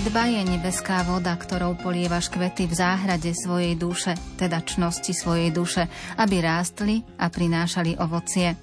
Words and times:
Modlitba 0.00 0.32
je 0.32 0.42
nebeská 0.56 1.04
voda, 1.04 1.36
ktorou 1.36 1.76
polievaš 1.76 2.32
kvety 2.32 2.64
v 2.64 2.72
záhrade 2.72 3.36
svojej 3.36 3.76
duše, 3.76 4.16
teda 4.40 4.64
čnosti 4.64 5.12
svojej 5.12 5.52
duše, 5.52 5.92
aby 6.16 6.40
rástli 6.40 7.04
a 7.20 7.28
prinášali 7.28 8.00
ovocie. 8.00 8.56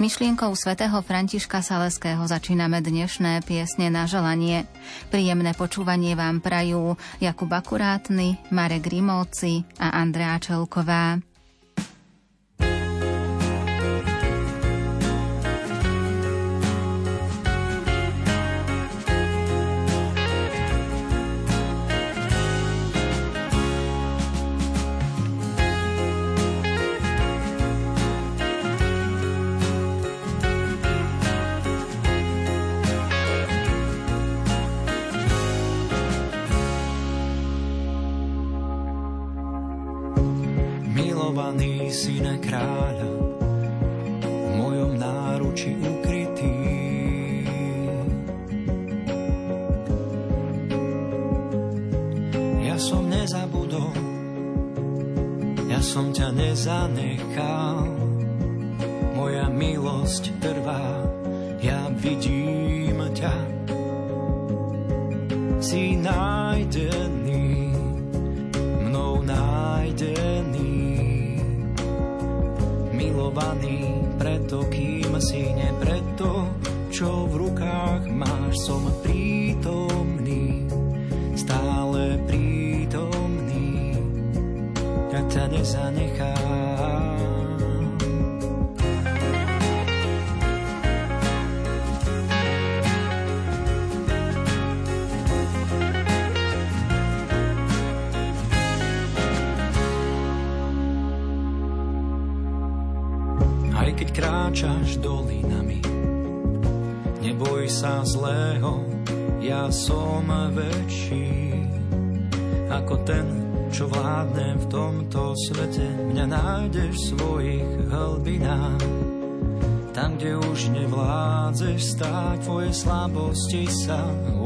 Myšlienkou 0.00 0.48
svätého 0.56 0.96
Františka 1.04 1.60
Saleského 1.60 2.24
začíname 2.24 2.80
dnešné 2.80 3.44
piesne 3.44 3.92
na 3.92 4.08
želanie. 4.08 4.64
Príjemné 5.12 5.52
počúvanie 5.52 6.16
vám 6.16 6.40
prajú 6.40 6.96
Jakub 7.20 7.52
Akurátny, 7.52 8.40
Marek 8.48 8.88
Grimovci 8.88 9.60
a 9.76 10.00
Andrea 10.00 10.40
Čelková. 10.40 11.20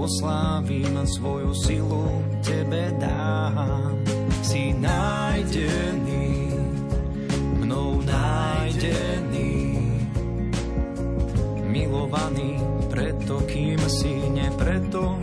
Oslávim, 0.04 1.00
svoju 1.08 1.56
silu 1.56 2.20
tebe 2.44 2.92
dám. 3.00 3.56
Si 4.44 4.76
nájdený, 4.76 6.52
mnou 7.64 8.04
nájdený, 8.04 9.56
milovaný, 11.72 12.60
preto 12.92 13.40
kým 13.48 13.80
si, 13.88 14.12
ne 14.28 14.52
preto, 14.60 15.16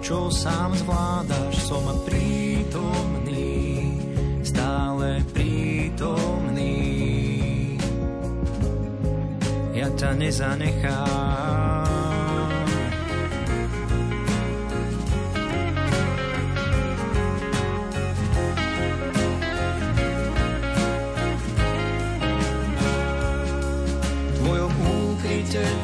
čo 0.00 0.32
sám 0.32 0.72
zvládaš, 0.80 1.68
som 1.68 1.84
prítomný, 2.08 3.92
stále 4.40 5.20
prítomný. 5.36 6.80
Ja 9.76 9.92
ťa 9.92 10.10
nezanechám. 10.16 11.71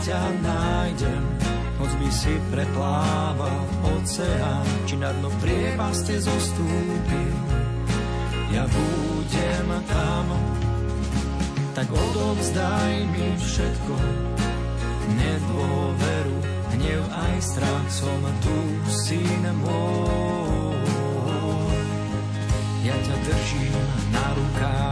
Ťa 0.08 0.24
nájdem, 0.40 1.24
hoď 1.76 1.92
by 2.00 2.08
si 2.08 2.32
preplával 2.48 3.60
oceán, 3.92 4.64
či 4.88 4.96
na 4.96 5.12
dno 5.12 5.28
priepaste 5.36 6.16
zostúpil. 6.16 7.36
Ja 8.48 8.64
budem 8.64 9.68
tam, 9.84 10.26
tak 11.76 11.92
odovzdaj 11.92 12.92
mi 13.12 13.36
všetko, 13.36 13.94
nedôveru, 15.12 16.36
hnev 16.72 17.04
aj 17.12 17.36
strach, 17.44 17.88
som 17.92 18.24
tu, 18.40 18.56
syn 18.88 19.44
môj. 19.60 20.88
Ja 22.80 22.96
ťa 22.96 23.16
držím 23.28 23.76
na 24.08 24.24
rukách. 24.32 24.87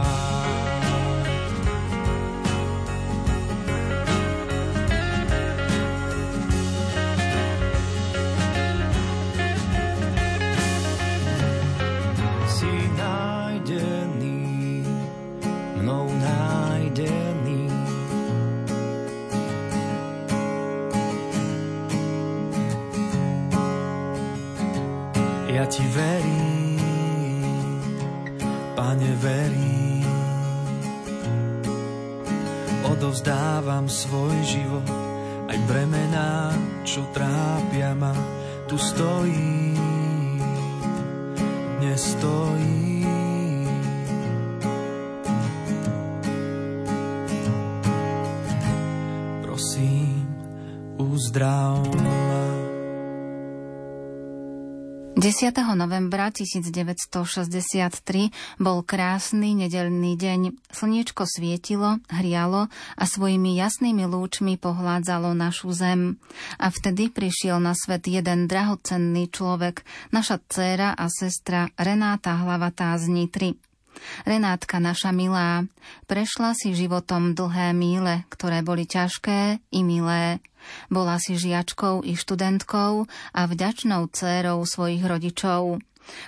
10. 55.37 55.53
novembra 55.77 56.33
1963 56.33 57.13
bol 58.57 58.81
krásny 58.81 59.53
nedelný 59.53 60.17
deň. 60.17 60.57
Slniečko 60.73 61.29
svietilo, 61.29 62.01
hrialo 62.09 62.73
a 62.73 63.03
svojimi 63.05 63.53
jasnými 63.53 64.09
lúčmi 64.09 64.57
pohládzalo 64.57 65.37
našu 65.37 65.69
zem. 65.77 66.17
A 66.57 66.73
vtedy 66.73 67.13
prišiel 67.13 67.61
na 67.61 67.77
svet 67.77 68.09
jeden 68.09 68.49
drahocenný 68.49 69.29
človek, 69.29 69.85
naša 70.09 70.41
dcéra 70.41 70.97
a 70.97 71.05
sestra 71.05 71.69
Renáta 71.77 72.33
Hlavatá 72.33 72.97
z 72.97 73.05
Nitry. 73.05 73.53
Renátka 74.25 74.81
naša 74.81 75.13
milá, 75.13 75.69
prešla 76.09 76.57
si 76.57 76.73
životom 76.73 77.37
dlhé 77.37 77.77
míle, 77.77 78.25
ktoré 78.33 78.65
boli 78.65 78.89
ťažké 78.89 79.61
i 79.69 79.81
milé. 79.85 80.41
Bola 80.87 81.19
si 81.21 81.35
žiačkou 81.35 82.03
i 82.03 82.17
študentkou 82.17 83.05
a 83.33 83.41
vďačnou 83.47 84.09
dcérou 84.11 84.63
svojich 84.63 85.03
rodičov. 85.03 85.83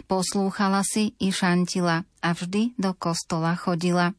Poslúchala 0.06 0.83
si 0.83 1.15
i 1.24 1.31
šantila 1.31 2.03
a 2.19 2.30
vždy 2.36 2.75
do 2.75 2.91
kostola 2.95 3.56
chodila. 3.56 4.12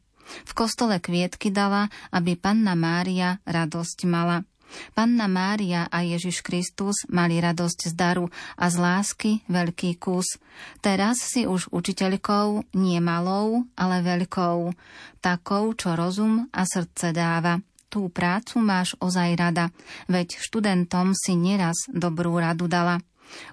V 0.47 0.51
kostole 0.55 0.97
kvietky 1.03 1.51
dala, 1.51 1.91
aby 2.09 2.39
panna 2.39 2.73
Mária 2.73 3.43
radosť 3.43 4.07
mala. 4.07 4.47
Panna 4.95 5.27
Mária 5.27 5.91
a 5.91 5.99
Ježiš 5.99 6.39
Kristus 6.39 7.03
mali 7.11 7.43
radosť 7.43 7.91
z 7.91 7.93
daru 7.93 8.31
a 8.55 8.71
z 8.71 8.75
lásky 8.79 9.31
veľký 9.51 9.99
kus. 9.99 10.39
Teraz 10.79 11.19
si 11.19 11.43
už 11.43 11.67
učiteľkou 11.75 12.71
nie 12.79 12.99
malou, 13.03 13.67
ale 13.75 13.99
veľkou, 13.99 14.71
takou, 15.19 15.75
čo 15.75 15.99
rozum 15.99 16.47
a 16.55 16.63
srdce 16.63 17.11
dáva. 17.11 17.59
Tú 17.91 18.07
prácu 18.07 18.63
máš 18.63 18.95
ozaj 19.03 19.35
rada, 19.35 19.67
veď 20.07 20.39
študentom 20.39 21.11
si 21.11 21.35
nieraz 21.35 21.75
dobrú 21.91 22.39
radu 22.39 22.71
dala. 22.71 23.03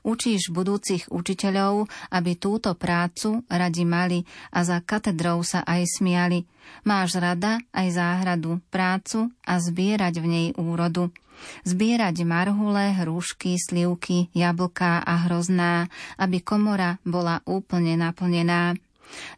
Učíš 0.06 0.54
budúcich 0.54 1.10
učiteľov, 1.10 1.90
aby 2.14 2.38
túto 2.38 2.70
prácu 2.78 3.42
radi 3.50 3.82
mali 3.82 4.22
a 4.54 4.62
za 4.62 4.78
katedrou 4.78 5.42
sa 5.42 5.66
aj 5.66 5.98
smiali. 5.98 6.46
Máš 6.86 7.18
rada 7.18 7.58
aj 7.74 7.98
záhradu, 7.98 8.62
prácu 8.70 9.34
a 9.42 9.58
zbierať 9.58 10.14
v 10.22 10.26
nej 10.30 10.46
úrodu. 10.54 11.10
Zbierať 11.66 12.22
marhule, 12.22 12.94
hrušky, 12.94 13.58
slivky, 13.58 14.30
jablká 14.38 15.02
a 15.02 15.26
hrozná, 15.26 15.90
aby 16.14 16.42
komora 16.46 17.02
bola 17.02 17.42
úplne 17.42 17.98
naplnená. 17.98 18.78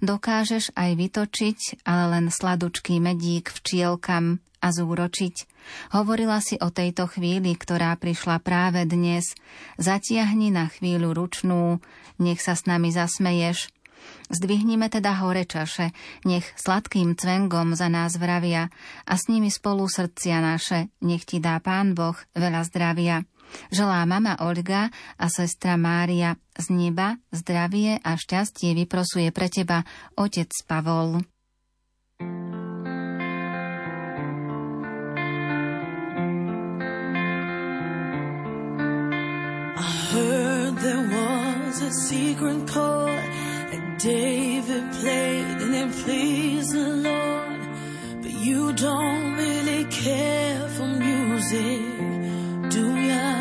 Dokážeš 0.05 0.77
aj 0.77 0.91
vytočiť, 0.93 1.89
ale 1.89 2.21
len 2.21 2.27
sladučký 2.29 3.01
medík 3.01 3.49
včielkam 3.49 4.45
a 4.61 4.69
zúročiť. 4.71 5.35
Hovorila 5.97 6.39
si 6.45 6.61
o 6.61 6.69
tejto 6.69 7.09
chvíli, 7.09 7.57
ktorá 7.57 7.97
prišla 7.97 8.41
práve 8.45 8.85
dnes. 8.85 9.33
Zatiahni 9.81 10.53
na 10.53 10.69
chvíľu 10.69 11.17
ručnú, 11.17 11.81
nech 12.21 12.39
sa 12.45 12.55
s 12.55 12.69
nami 12.69 12.93
zasmeješ. 12.93 13.73
Zdvihnime 14.31 14.89
teda 14.89 15.19
hore 15.21 15.45
čaše, 15.45 15.93
nech 16.25 16.47
sladkým 16.57 17.19
cvengom 17.19 17.75
za 17.75 17.91
nás 17.91 18.17
vravia 18.17 18.71
a 19.05 19.19
s 19.19 19.27
nimi 19.27 19.51
spolu 19.51 19.91
srdcia 19.91 20.39
naše, 20.41 20.89
nech 21.03 21.27
ti 21.27 21.43
dá 21.43 21.59
Pán 21.59 21.93
Boh 21.99 22.17
veľa 22.33 22.63
zdravia. 22.65 23.27
Želá 23.75 24.07
mama 24.07 24.39
Olga 24.47 24.95
a 25.19 25.27
sestra 25.27 25.75
Mária 25.75 26.39
z 26.55 26.71
neba, 26.71 27.19
zdravie 27.35 27.99
a 27.99 28.15
šťastie 28.15 28.79
vyprosuje 28.79 29.35
pre 29.35 29.51
teba 29.51 29.83
otec 30.15 30.55
Pavol. 30.71 31.27
A 41.83 41.93
secret 41.93 42.69
chord 42.69 43.25
that 43.71 43.99
David 43.99 44.93
played 44.93 45.57
and 45.63 45.75
it 45.75 45.93
pleased 46.05 46.73
the 46.73 46.89
Lord. 47.09 48.23
But 48.23 48.33
you 48.33 48.73
don't 48.73 49.35
really 49.37 49.85
care 49.85 50.69
for 50.69 50.87
music, 50.87 51.81
do 52.71 52.87
ya? 53.11 53.33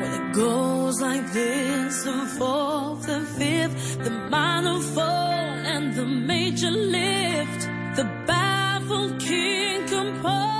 When 0.00 0.12
it 0.20 0.34
goes 0.34 1.00
like 1.00 1.30
this, 1.32 2.04
the 2.04 2.26
fourth, 2.38 3.06
the 3.06 3.20
fifth, 3.38 4.04
the 4.04 4.10
minor 4.10 4.80
fall 4.80 5.52
and 5.72 5.94
the 5.94 6.06
major 6.06 6.70
lift, 6.70 7.62
the 7.96 8.04
baffled 8.26 9.20
king 9.20 9.86
composing 9.86 10.53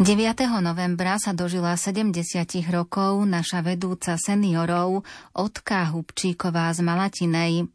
...9. 0.00 0.16
novembra 0.64 1.20
sa 1.20 1.36
dožila 1.36 1.76
70 1.76 2.16
rokov 2.72 3.20
naša 3.28 3.60
vedúca 3.60 4.16
seniorov 4.16 5.04
Otka 5.36 5.92
Hubčíková 5.92 6.72
z 6.72 6.80
Malatinej. 6.80 7.68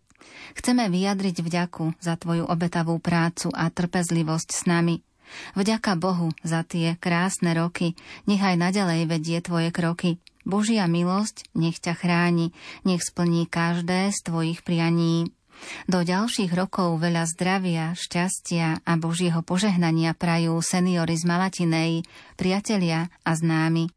Chceme 0.57 0.89
vyjadriť 0.89 1.45
vďaku 1.45 2.01
za 2.01 2.17
tvoju 2.17 2.49
obetavú 2.49 2.97
prácu 2.97 3.53
a 3.53 3.69
trpezlivosť 3.69 4.49
s 4.49 4.65
nami. 4.65 5.05
Vďaka 5.53 5.93
Bohu 6.01 6.33
za 6.41 6.65
tie 6.65 6.97
krásne 6.97 7.53
roky, 7.53 7.93
nech 8.25 8.41
aj 8.41 8.57
naďalej 8.57 9.05
vedie 9.05 9.37
tvoje 9.45 9.69
kroky. 9.69 10.17
Božia 10.49 10.89
milosť 10.89 11.53
nech 11.53 11.77
ťa 11.77 11.93
chráni, 11.93 12.57
nech 12.89 13.05
splní 13.05 13.45
každé 13.45 14.09
z 14.09 14.19
tvojich 14.25 14.65
prianí. 14.65 15.29
Do 15.89 16.05
ďalších 16.05 16.51
rokov 16.53 17.01
veľa 17.01 17.25
zdravia, 17.29 17.93
šťastia 17.97 18.85
a 18.85 18.91
Božieho 18.95 19.41
požehnania 19.41 20.13
prajú 20.13 20.61
seniory 20.61 21.17
z 21.17 21.23
Malatinej, 21.27 21.91
priatelia 22.37 23.11
a 23.25 23.31
známi. 23.33 23.89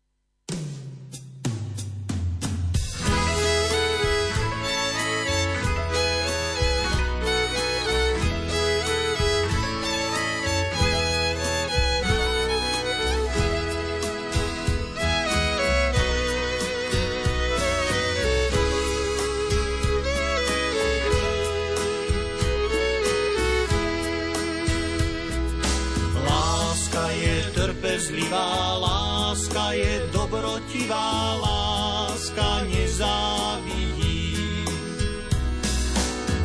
Trpezlivá 28.09 28.81
láska 28.81 29.77
je 29.77 30.01
dobrotivá 30.13 31.37
láska, 31.45 32.65
nezávidí. 32.65 34.33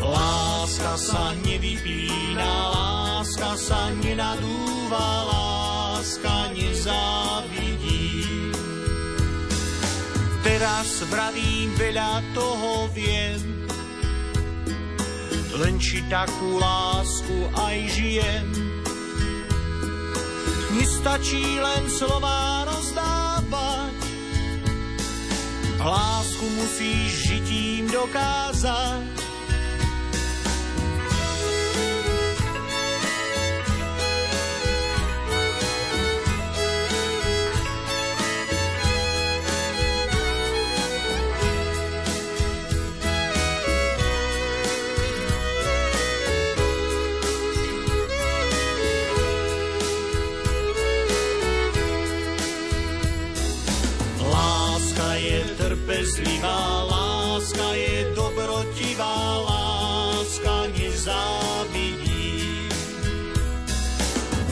Láska 0.04 1.00
sa 1.00 1.32
nevypína, 1.48 2.52
láska 2.68 3.56
sa 3.56 3.96
nenadúva, 3.96 5.08
láska 5.32 6.52
nezávidí. 6.52 8.12
Teraz 10.44 11.08
vravím 11.08 11.72
veľa 11.80 12.20
toho 12.36 12.92
viem, 12.92 13.40
len 15.64 15.80
či 15.80 16.04
takú 16.12 16.60
lásku 16.60 17.48
aj 17.56 17.78
žijem 17.96 18.73
Nestačí 20.74 21.62
len 21.62 21.86
slova 21.86 22.66
rozdávať, 22.66 23.98
lásku 25.78 26.46
musíš 26.50 27.10
žitím 27.30 27.86
dokázať. 27.94 29.23
Trpezlivá 56.24 56.84
láska 56.88 57.76
je 57.76 58.08
dobrotivá 58.16 59.44
láska, 59.44 60.72
nezávidí. 60.72 62.68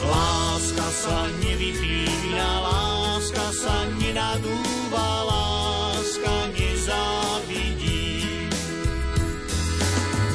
Láska 0.04 0.86
sa 0.92 1.26
nevypína, 1.40 2.60
láska 2.60 3.46
sa 3.56 3.88
nenadúva, 3.96 5.24
láska 5.24 6.52
nezávidí. 6.52 8.20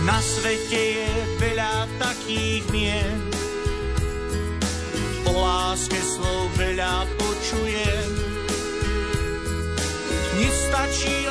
Na 0.01 0.17
svete 0.23 0.81
je 1.05 1.11
veľa 1.37 1.85
takých 2.01 2.65
mien, 2.73 3.19
o 5.27 5.31
láske 5.35 5.99
slov 6.01 6.49
veľa 6.57 7.05
počujem, 7.19 7.96
Nestačí 10.97 11.29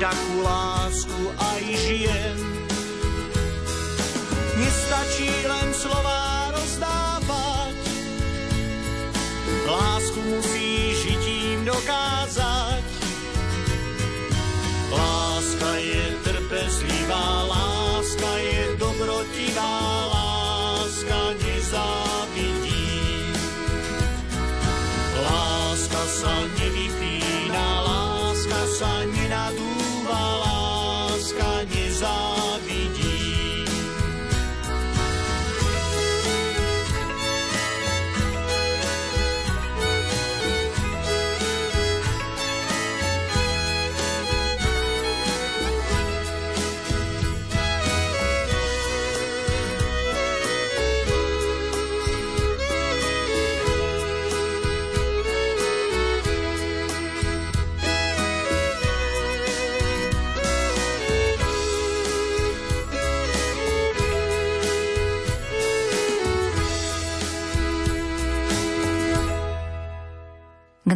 takú 0.00 0.40
lásku 0.40 1.20
aj 1.36 1.62
žijem. 1.84 2.38
Nestačí 4.56 5.28
len 5.44 5.68
slova 5.76 6.48
rozdávať, 6.56 7.76
lásku 9.68 10.20
musí 10.24 10.69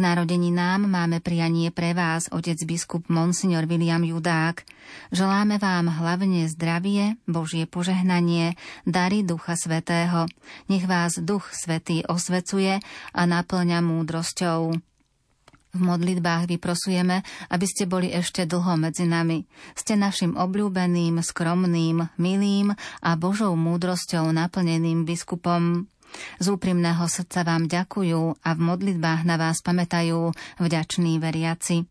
narodeninám 0.05 0.85
máme 0.85 1.17
prianie 1.17 1.73
pre 1.73 1.97
vás, 1.97 2.29
otec 2.29 2.61
biskup 2.61 3.09
Monsignor 3.09 3.65
William 3.65 4.05
Judák. 4.05 4.61
Želáme 5.09 5.57
vám 5.57 5.89
hlavne 5.89 6.45
zdravie, 6.45 7.17
Božie 7.25 7.65
požehnanie, 7.65 8.53
dary 8.85 9.25
Ducha 9.25 9.57
Svetého. 9.57 10.29
Nech 10.69 10.85
vás 10.85 11.17
Duch 11.17 11.49
Svetý 11.49 12.05
osvecuje 12.05 12.77
a 13.17 13.21
naplňa 13.25 13.81
múdrosťou. 13.81 14.77
V 15.75 15.81
modlitbách 15.83 16.47
vyprosujeme, 16.53 17.25
aby 17.49 17.65
ste 17.65 17.89
boli 17.89 18.07
ešte 18.13 18.45
dlho 18.45 18.77
medzi 18.77 19.09
nami. 19.09 19.43
Ste 19.73 19.97
našim 19.97 20.37
obľúbeným, 20.37 21.19
skromným, 21.19 22.13
milým 22.21 22.77
a 23.01 23.09
Božou 23.17 23.57
múdrosťou 23.57 24.29
naplneným 24.31 25.03
biskupom. 25.03 25.89
Z 26.39 26.45
úprimného 26.51 27.05
srdca 27.07 27.43
vám 27.43 27.67
ďakujú 27.67 28.41
a 28.43 28.49
v 28.53 28.59
modlitbách 28.59 29.21
na 29.27 29.35
vás 29.35 29.61
pamätajú 29.61 30.31
vďační 30.59 31.19
veriaci. 31.19 31.85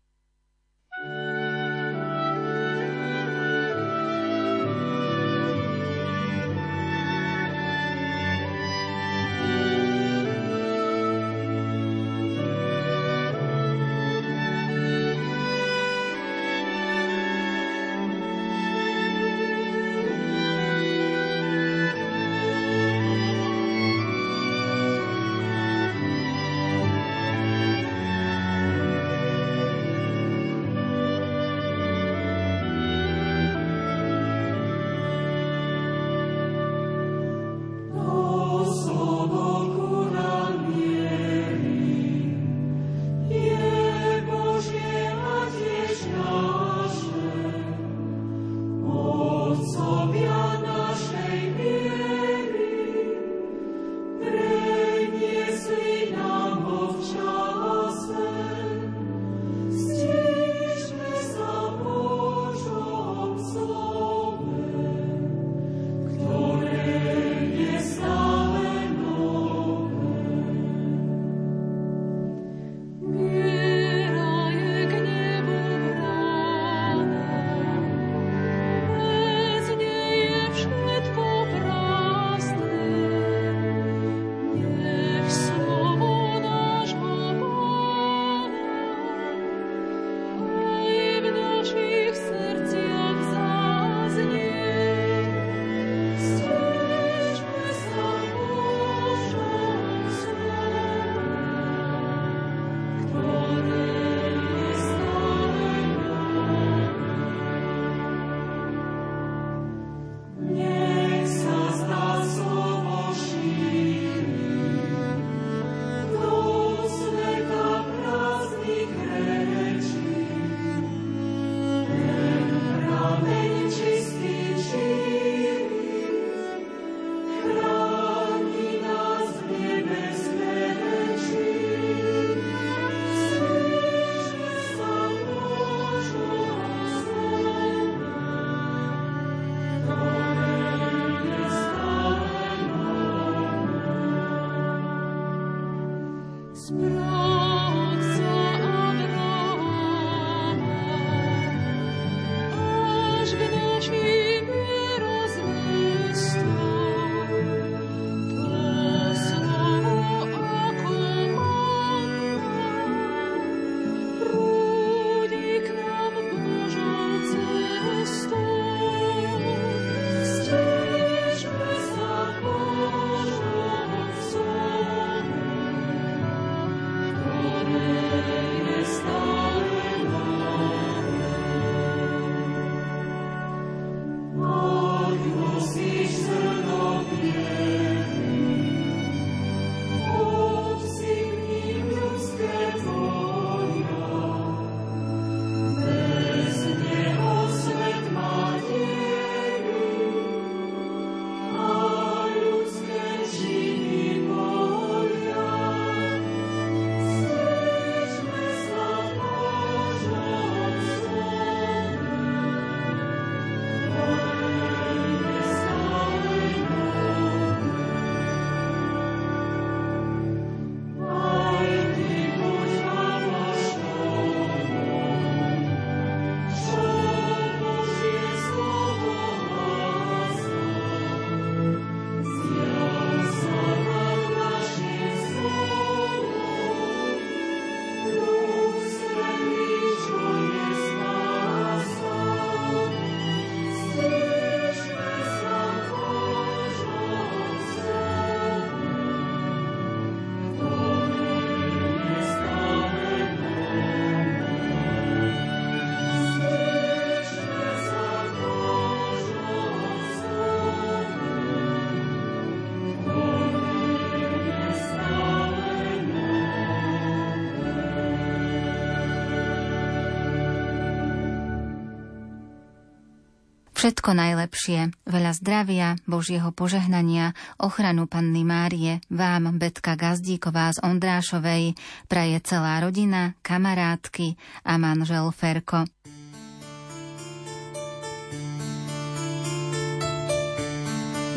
Všetko 273.85 274.17
najlepšie, 274.17 274.97
veľa 275.05 275.37
zdravia, 275.37 275.93
Božieho 276.09 276.49
požehnania, 276.49 277.37
ochranu 277.61 278.09
Panny 278.09 278.41
Márie, 278.41 278.97
vám, 279.13 279.61
Betka 279.61 279.93
Gazdíková 279.93 280.73
z 280.73 280.81
Ondrášovej, 280.81 281.77
praje 282.09 282.41
celá 282.41 282.81
rodina, 282.81 283.37
kamarátky 283.45 284.41
a 284.65 284.81
manžel 284.81 285.29
Ferko. 285.29 285.85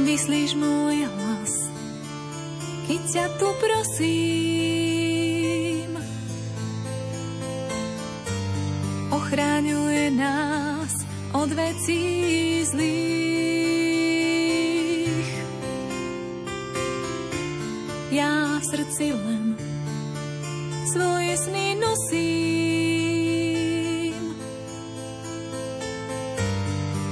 Vyslíš 0.08 0.56
môj 0.56 1.04
hlas, 1.04 1.52
keď 2.88 3.00
ťa 3.12 3.28
tu 3.36 3.52
prosím. 3.60 4.40
Ochráňuje 9.12 10.16
nás 10.16 10.77
od 11.32 11.52
vecí 11.52 12.64
zlých. 12.64 12.88
Ja 18.08 18.56
v 18.58 18.64
srdci 18.64 19.12
len 19.12 19.52
svoje 20.88 21.36
sny 21.36 21.76
nosím. 21.76 22.48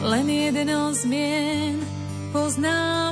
Len 0.07 0.27
jeden 0.31 0.71
zmien 0.95 1.77
poznám 2.33 3.06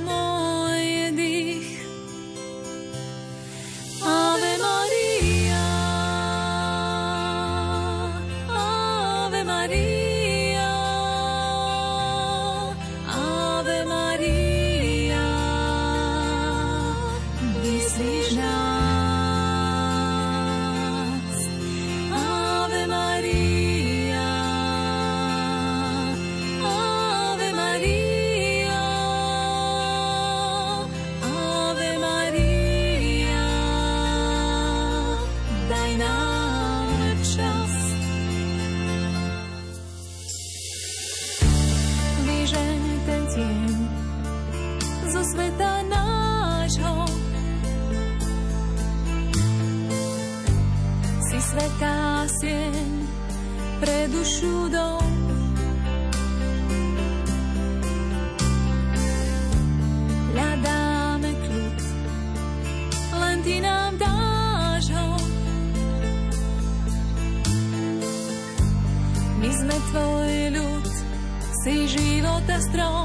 catastrófa. 72.47 73.04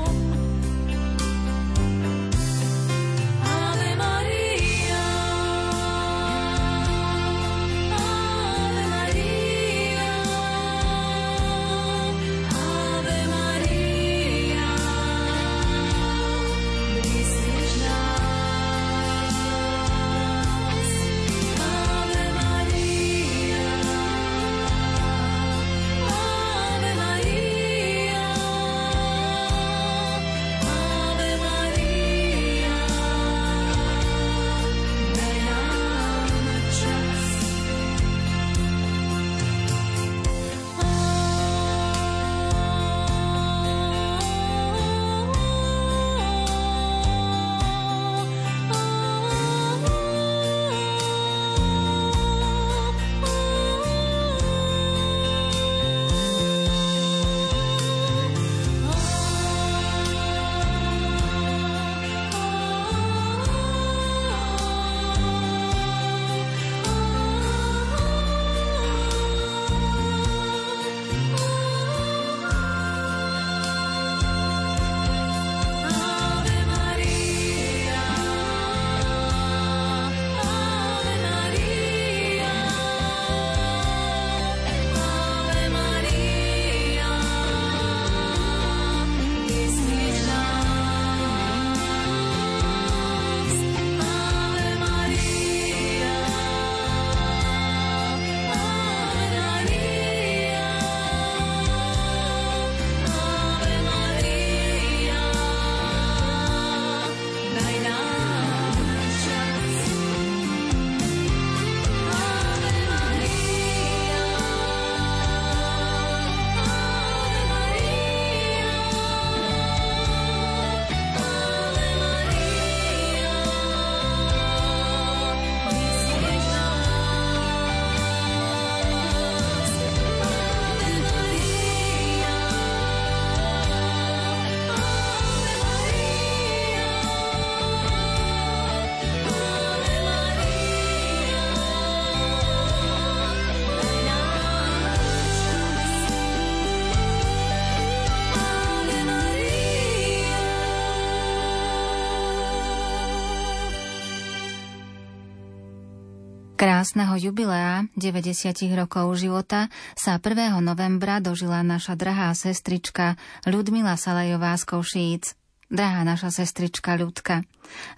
Krásneho 156.59 157.15
jubilea 157.15 157.87
90 157.95 158.35
rokov 158.75 159.15
života 159.15 159.71
sa 159.95 160.19
1. 160.19 160.59
novembra 160.59 161.23
dožila 161.23 161.63
naša 161.63 161.95
drahá 161.95 162.35
sestrička 162.35 163.15
Ľudmila 163.47 163.95
Salajová 163.95 164.59
z 164.59 164.67
Košíc. 164.67 165.39
Drahá 165.71 166.03
naša 166.03 166.35
sestrička 166.35 166.99
Ľudka, 166.99 167.47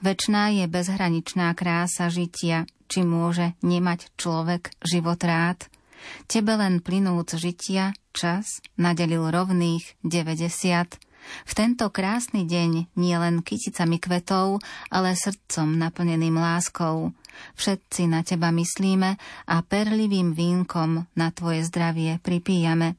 večná 0.06 0.54
je 0.54 0.70
bezhraničná 0.70 1.58
krása 1.58 2.14
žitia, 2.14 2.70
či 2.86 3.02
môže 3.02 3.58
nemať 3.66 4.14
človek 4.14 4.70
život 4.86 5.18
rád. 5.26 5.66
Tebe 6.30 6.54
len 6.54 6.86
plynúc 6.86 7.34
žitia 7.34 7.98
čas 8.14 8.62
nadelil 8.78 9.26
rovných 9.26 9.98
90 10.06 11.02
V 11.50 11.54
tento 11.58 11.90
krásny 11.90 12.46
deň 12.46 12.94
nie 12.94 13.16
len 13.18 13.42
kyticami 13.42 13.98
kvetov, 13.98 14.62
ale 14.94 15.18
srdcom 15.18 15.82
naplneným 15.82 16.38
láskou. 16.38 17.10
Všetci 17.56 18.08
na 18.08 18.22
teba 18.22 18.50
myslíme 18.54 19.18
a 19.48 19.56
perlivým 19.66 20.34
vínkom 20.36 21.08
na 21.16 21.28
tvoje 21.32 21.66
zdravie 21.68 22.20
pripíjame. 22.22 22.96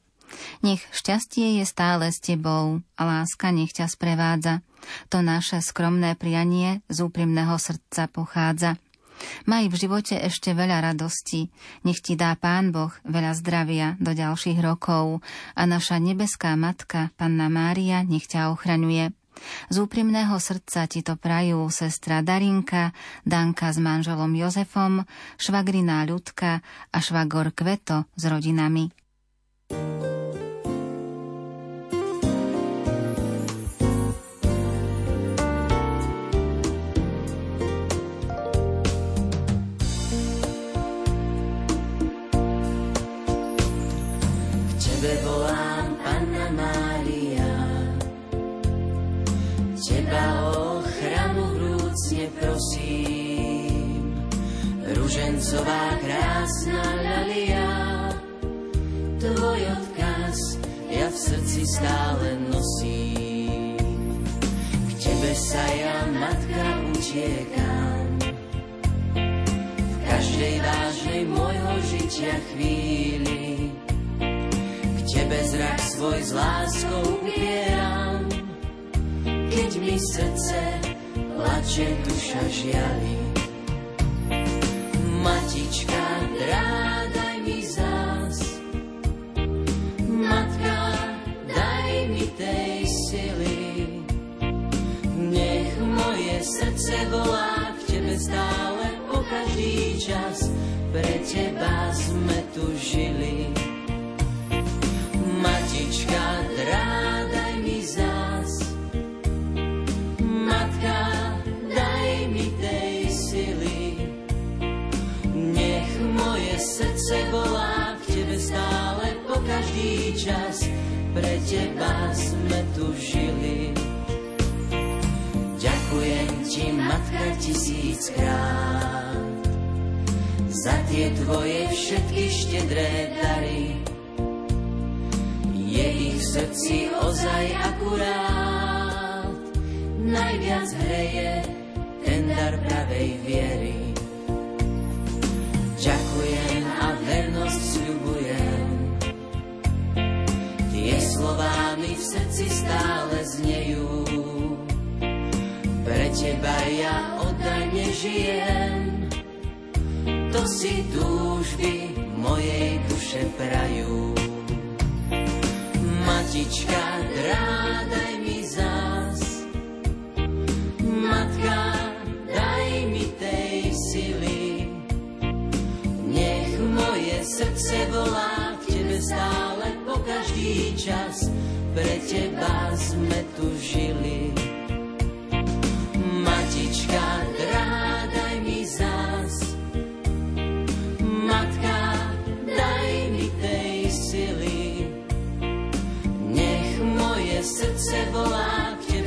Nech 0.64 0.80
šťastie 0.92 1.60
je 1.60 1.64
stále 1.68 2.08
s 2.08 2.18
tebou 2.20 2.80
a 2.96 3.02
láska 3.04 3.52
nech 3.52 3.76
ťa 3.76 3.86
sprevádza. 3.88 4.64
To 5.12 5.20
naše 5.20 5.60
skromné 5.60 6.16
prianie 6.16 6.80
z 6.88 7.04
úprimného 7.04 7.54
srdca 7.60 8.08
pochádza. 8.08 8.80
Maj 9.46 9.70
v 9.70 9.78
živote 9.78 10.18
ešte 10.18 10.50
veľa 10.50 10.82
radosti, 10.82 11.46
nech 11.86 12.02
ti 12.02 12.18
dá 12.18 12.34
Pán 12.34 12.74
Boh 12.74 12.90
veľa 13.06 13.38
zdravia 13.38 13.94
do 14.02 14.10
ďalších 14.10 14.58
rokov 14.58 15.22
a 15.54 15.62
naša 15.62 16.02
nebeská 16.02 16.58
matka, 16.58 17.14
Panna 17.14 17.46
Mária, 17.46 18.02
nech 18.02 18.26
ťa 18.26 18.50
ochraňuje. 18.50 19.14
Z 19.68 19.76
úprimného 19.82 20.34
srdca 20.36 20.86
ti 20.86 21.00
to 21.02 21.18
prajú 21.18 21.68
sestra 21.68 22.20
Darinka, 22.20 22.94
Danka 23.26 23.70
s 23.70 23.78
manželom 23.82 24.32
Jozefom, 24.34 25.02
švagrina 25.40 26.06
Ľudka 26.06 26.62
a 26.90 26.98
švagor 26.98 27.52
Kveto 27.56 28.06
s 28.14 28.22
rodinami. 28.28 28.92
thank 29.72 30.04
you 30.04 30.51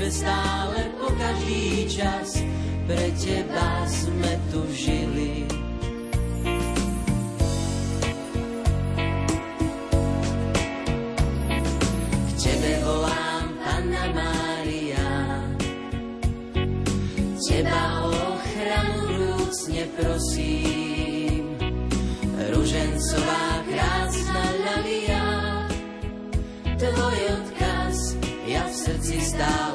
tebe 0.05 0.21
stále 0.21 0.81
po 1.01 1.09
každý 1.17 1.89
čas. 1.89 2.37
Pre 2.85 3.07
teba 3.17 3.69
sme 3.89 4.31
tu 4.53 4.61
žili. 4.69 5.49
prosím. 19.95 21.55
Ružencová 22.51 23.63
krásna 23.63 24.43
ľalia, 24.59 25.23
tvoj 26.75 27.19
odkaz 27.31 28.19
ja 28.45 28.63
v 28.69 28.73
srdci 28.75 29.17
stále 29.23 29.74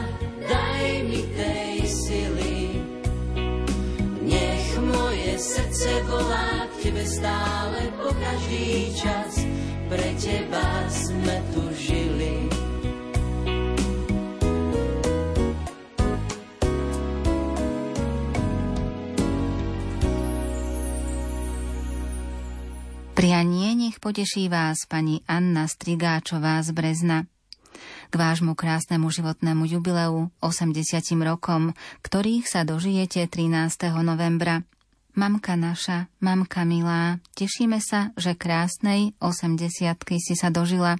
srdce 5.51 5.91
volá 6.07 6.63
k 6.63 6.73
tebe 6.87 7.03
stále 7.03 7.91
po 7.99 8.07
každý 8.15 8.95
čas. 8.95 9.43
Pre 9.91 10.09
teba 10.15 10.87
sme 10.87 11.35
tu 11.51 11.63
žili. 11.75 12.47
Prianie 23.11 23.75
nech 23.75 23.99
poteší 23.99 24.47
vás 24.47 24.87
pani 24.87 25.19
Anna 25.27 25.67
Strigáčová 25.67 26.63
z 26.63 26.71
Brezna. 26.71 27.27
K 28.07 28.13
vášmu 28.15 28.55
krásnemu 28.55 29.11
životnému 29.11 29.67
jubileu 29.67 30.31
80 30.39 30.79
rokom, 31.27 31.75
ktorých 32.07 32.47
sa 32.47 32.63
dožijete 32.63 33.27
13. 33.27 33.91
novembra. 33.99 34.63
Mamka 35.11 35.59
naša, 35.59 36.07
mamka 36.23 36.63
milá, 36.63 37.19
tešíme 37.35 37.83
sa, 37.83 38.15
že 38.15 38.31
krásnej 38.31 39.11
80 39.19 39.67
si 40.23 40.33
sa 40.39 40.47
dožila. 40.47 40.95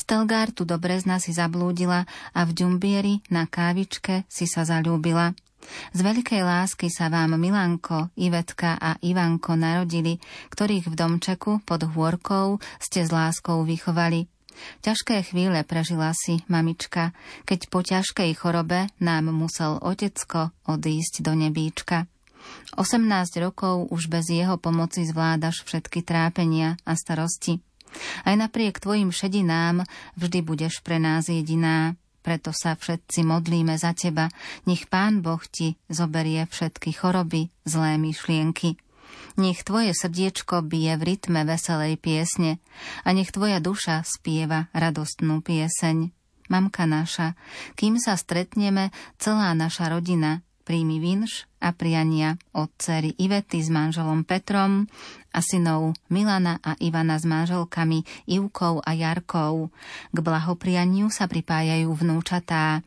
Stelgár 0.00 0.56
tu 0.56 0.64
do 0.64 0.80
Brezna 0.80 1.20
si 1.20 1.36
zablúdila 1.36 2.08
a 2.32 2.40
v 2.48 2.50
Ďumbieri 2.56 3.20
na 3.28 3.44
kávičke 3.44 4.24
si 4.24 4.48
sa 4.48 4.64
zalúbila. 4.64 5.36
Z 5.92 6.00
veľkej 6.00 6.42
lásky 6.42 6.88
sa 6.88 7.12
vám 7.12 7.36
Milanko, 7.36 8.08
Ivetka 8.16 8.80
a 8.80 8.96
Ivanko 9.04 9.54
narodili, 9.54 10.16
ktorých 10.48 10.88
v 10.88 10.94
domčeku 10.96 11.60
pod 11.68 11.86
hôrkou 11.92 12.56
ste 12.80 13.04
s 13.04 13.12
láskou 13.12 13.62
vychovali. 13.68 14.32
Ťažké 14.84 15.28
chvíle 15.28 15.64
prežila 15.64 16.12
si 16.12 16.44
mamička, 16.48 17.16
keď 17.48 17.60
po 17.72 17.80
ťažkej 17.80 18.30
chorobe 18.36 18.88
nám 19.00 19.32
musel 19.32 19.80
otecko 19.80 20.52
odísť 20.68 21.24
do 21.24 21.32
nebíčka. 21.32 22.11
18 22.76 23.04
rokov 23.44 23.92
už 23.92 24.08
bez 24.08 24.32
jeho 24.32 24.56
pomoci 24.56 25.04
zvládaš 25.04 25.60
všetky 25.68 26.00
trápenia 26.00 26.80
a 26.88 26.96
starosti. 26.96 27.60
Aj 28.24 28.32
napriek 28.32 28.80
tvojim 28.80 29.12
šedinám 29.12 29.84
vždy 30.16 30.40
budeš 30.40 30.80
pre 30.80 30.96
nás 30.96 31.28
jediná. 31.28 32.00
Preto 32.22 32.54
sa 32.54 32.78
všetci 32.78 33.26
modlíme 33.26 33.74
za 33.74 33.92
teba, 33.98 34.30
nech 34.64 34.86
Pán 34.86 35.26
Boh 35.26 35.42
ti 35.42 35.74
zoberie 35.90 36.46
všetky 36.46 36.94
choroby, 36.94 37.50
zlé 37.66 37.98
myšlienky. 37.98 38.78
Nech 39.36 39.66
tvoje 39.66 39.90
srdiečko 39.92 40.62
bije 40.62 40.96
v 40.96 41.02
rytme 41.12 41.42
veselej 41.42 41.98
piesne 41.98 42.62
a 43.02 43.10
nech 43.10 43.34
tvoja 43.34 43.58
duša 43.58 44.06
spieva 44.06 44.70
radostnú 44.72 45.42
pieseň. 45.42 46.14
Mamka 46.48 46.84
naša, 46.84 47.34
kým 47.74 47.96
sa 47.98 48.14
stretneme, 48.14 48.94
celá 49.18 49.56
naša 49.56 49.88
rodina 49.90 50.44
príjmi 50.62 51.02
vinš 51.02 51.50
a 51.60 51.74
priania 51.74 52.38
od 52.54 52.70
cery 52.78 53.12
Ivety 53.18 53.62
s 53.62 53.68
manželom 53.68 54.22
Petrom 54.22 54.86
a 55.34 55.38
synov 55.42 55.98
Milana 56.08 56.62
a 56.62 56.78
Ivana 56.78 57.18
s 57.18 57.26
manželkami 57.26 58.06
Ivkou 58.30 58.82
a 58.82 58.90
Jarkou. 58.94 59.74
K 60.14 60.18
blahoprianiu 60.18 61.10
sa 61.10 61.26
pripájajú 61.26 61.90
vnúčatá 61.92 62.86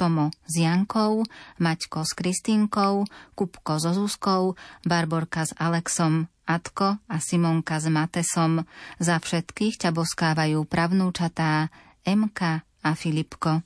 Tomo 0.00 0.32
s 0.48 0.54
Jankou, 0.56 1.28
Maťko 1.60 2.08
s 2.08 2.16
Kristínkou, 2.16 3.04
Kupko 3.36 3.76
so 3.76 3.92
Zuzkou, 3.92 4.56
Barborka 4.80 5.44
s 5.44 5.52
Alexom, 5.60 6.24
Atko 6.48 6.96
a 7.04 7.16
Simonka 7.20 7.76
s 7.76 7.92
Matesom. 7.92 8.64
Za 8.96 9.20
všetkých 9.20 9.76
ťa 9.76 9.90
boskávajú 9.92 10.64
pravnúčatá 10.64 11.68
Emka 12.00 12.64
a 12.80 12.96
Filipko. 12.96 13.60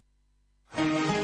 thank 0.75 1.19
you 1.19 1.24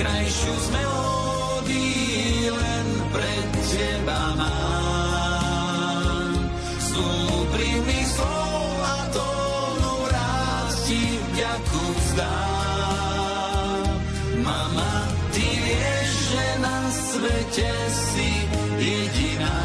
najkrajšiu 0.00 0.54
z 0.56 0.68
melódií 0.72 2.48
len 2.48 2.86
pre 3.12 3.36
teba 3.68 4.32
mám. 4.40 6.32
Z 6.80 6.90
úprimných 6.96 8.08
slov 8.08 8.80
a 8.80 8.96
tónu 9.12 10.08
rád 10.08 10.72
ti 10.88 11.20
vďaku 11.20 11.84
vzdám. 12.00 13.92
Mama, 14.40 15.04
ty 15.36 15.44
vieš, 15.44 16.08
že 16.32 16.46
na 16.64 16.80
svete 16.88 17.72
si 17.92 18.48
jediná, 18.80 19.60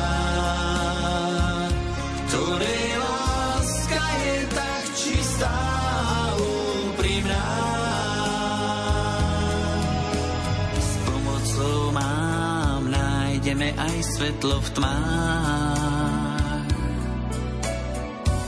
nájdeme 13.56 13.72
aj 13.80 14.04
svetlo 14.04 14.60
v 14.60 14.70
tmách. 14.76 16.68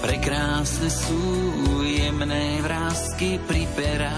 Prekrásne 0.03 0.91
sú 0.91 1.23
jemné 1.87 2.59
vrázky 2.59 3.39
pri 3.47 3.63
perách. 3.71 4.11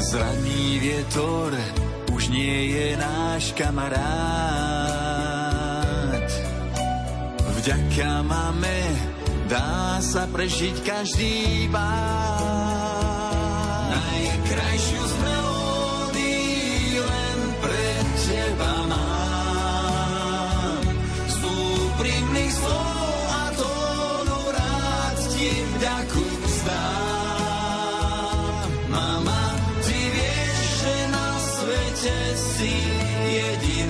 Zraný 0.00 0.80
vietor 0.80 1.52
už 2.08 2.32
nie 2.32 2.72
je 2.72 2.96
náš 2.96 3.52
kamarát. 3.52 4.08
Vďaka 7.52 8.24
máme 8.24 8.76
dá 9.44 10.00
sa 10.00 10.24
prežiť 10.24 10.80
každý 10.88 11.68
bát. 11.68 12.57
Čekov 31.98 33.88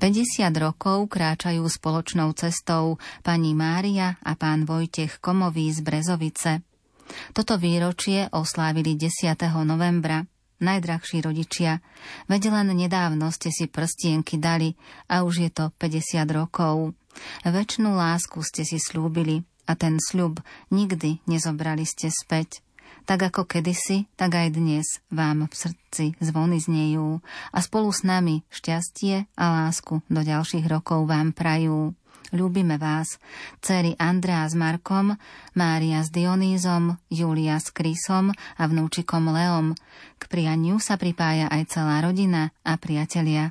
50 0.00 0.48
rokov 0.56 1.12
kráčajú 1.12 1.60
spoločnou 1.68 2.32
cestou 2.32 2.96
pani 3.20 3.52
Mária 3.52 4.16
a 4.24 4.32
pán 4.32 4.64
Vojtech 4.64 5.20
Komový 5.20 5.68
z 5.76 5.84
Brezovice. 5.84 6.64
Toto 7.36 7.60
výročie 7.60 8.24
oslávili 8.32 8.96
10. 8.96 9.36
novembra. 9.60 10.24
Najdrahší 10.60 11.20
rodičia, 11.24 11.84
veď 12.32 12.48
len 12.48 12.72
nedávno 12.72 13.28
ste 13.28 13.52
si 13.52 13.68
prstienky 13.68 14.40
dali 14.40 14.72
a 15.08 15.20
už 15.20 15.34
je 15.44 15.50
to 15.52 15.68
50 15.76 16.24
rokov. 16.32 16.96
Večnú 17.44 17.92
lásku 17.92 18.40
ste 18.40 18.64
si 18.64 18.80
slúbili 18.80 19.44
a 19.68 19.76
ten 19.76 20.00
sľub 20.00 20.40
nikdy 20.72 21.20
nezobrali 21.28 21.84
ste 21.84 22.08
späť. 22.08 22.64
Tak 23.10 23.34
ako 23.34 23.42
kedysi, 23.42 24.06
tak 24.14 24.38
aj 24.38 24.54
dnes 24.54 25.02
vám 25.10 25.50
v 25.50 25.54
srdci 25.58 26.14
zvony 26.22 26.62
znejú 26.62 27.18
a 27.50 27.58
spolu 27.58 27.90
s 27.90 28.06
nami 28.06 28.46
šťastie 28.54 29.26
a 29.34 29.44
lásku 29.50 29.98
do 30.06 30.22
ďalších 30.22 30.70
rokov 30.70 31.10
vám 31.10 31.34
prajú. 31.34 31.90
Ľúbime 32.30 32.78
vás, 32.78 33.18
cery 33.58 33.98
Andrea 33.98 34.46
s 34.46 34.54
Markom, 34.54 35.18
Mária 35.58 36.06
s 36.06 36.14
Dionýzom, 36.14 37.02
Julia 37.10 37.58
s 37.58 37.74
Krysom 37.74 38.30
a 38.30 38.62
vnúčikom 38.70 39.26
Leom. 39.26 39.74
K 40.14 40.22
prianiu 40.30 40.78
sa 40.78 40.94
pripája 40.94 41.50
aj 41.50 41.66
celá 41.66 41.98
rodina 42.06 42.54
a 42.62 42.78
priatelia. 42.78 43.50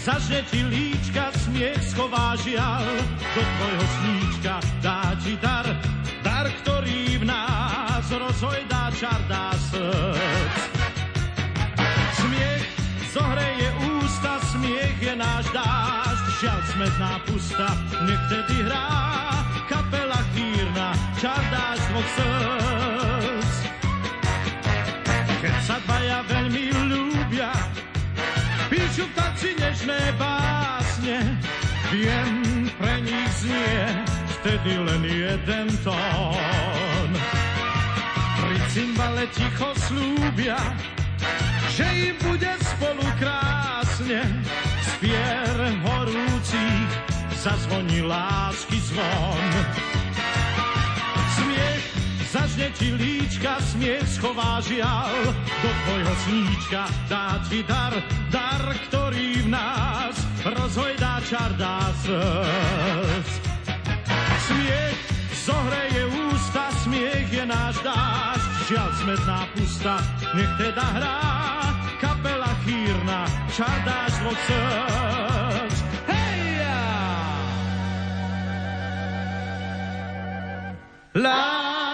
Zažne 0.00 0.40
ti 0.48 0.64
líčka, 0.64 1.28
smiech 1.44 1.76
schová 1.92 2.32
žial, 2.40 2.88
do 3.36 3.42
tvojho 3.44 3.86
sníčka 4.00 4.54
dá 4.80 5.12
ti 5.20 5.36
dar, 5.36 5.68
dar, 6.24 6.48
ktorý 6.64 7.20
v 7.20 7.28
nás 7.28 8.08
rozhojdá 8.08 8.88
čar, 8.96 9.20
dá 9.28 9.52
srdc. 9.68 10.56
Smiech 12.16 12.64
zohreje 13.12 13.68
ústa, 14.00 14.40
smiech 14.56 14.96
je 15.04 15.14
náš 15.20 15.44
dážď, 15.52 16.24
žiaľ 16.40 16.60
smetná 16.72 17.12
pusta, 17.28 17.68
nech 18.08 18.24
tedy 18.32 18.56
hrá 18.64 18.88
kapela 19.68 20.20
chýrna, 20.32 20.96
čar 21.20 21.44
dáš 21.52 21.80
dvoch 21.92 22.08
srdc. 22.16 22.89
Píšu 29.00 29.16
vtáci 29.16 29.50
nežné 29.56 30.00
básne, 30.20 31.24
viem, 31.88 32.68
pre 32.76 33.00
nich 33.00 33.32
znie 33.40 33.80
vtedy 34.36 34.76
len 34.76 35.02
jeden 35.08 35.72
tón. 35.80 37.08
Pri 38.36 38.56
cymbale 38.68 39.24
ticho 39.32 39.72
slúbia, 39.88 40.60
že 41.72 42.12
im 42.12 42.16
bude 42.20 42.52
spolu 42.60 43.08
krásne, 43.16 44.20
spier 44.84 45.56
horúcich 45.80 46.90
zazvoní 47.40 48.04
lásky 48.04 48.84
zvon. 48.84 49.89
Zažne 52.60 52.76
ti 52.76 52.92
líčka, 52.92 53.56
smiech 53.72 54.04
schová 54.20 54.60
žial, 54.60 55.32
do 55.64 55.70
tvojho 55.80 56.14
sníčka 56.28 56.84
dá 57.08 57.40
ti 57.48 57.64
dar, 57.64 57.96
dar, 58.28 58.60
ktorý 58.84 59.48
v 59.48 59.48
nás 59.48 60.12
rozhojdá 60.44 61.24
čar 61.24 61.56
dá 61.56 61.88
srdc. 62.04 63.32
Smiech 64.44 65.00
zohreje 65.40 66.04
ústa, 66.28 66.68
smiech 66.84 67.32
je 67.32 67.44
náš 67.48 67.80
dáš, 67.80 68.40
žiaľ 68.68 68.90
smetná 69.08 69.40
pusta, 69.56 69.96
nech 70.36 70.52
teda 70.60 70.84
hrá 71.00 71.16
kapela 71.96 72.52
chýrna, 72.68 73.24
čar 73.56 73.72
dáš 73.88 74.12
dvoch 74.20 74.40
srdc. 74.44 75.76
La 81.24 81.89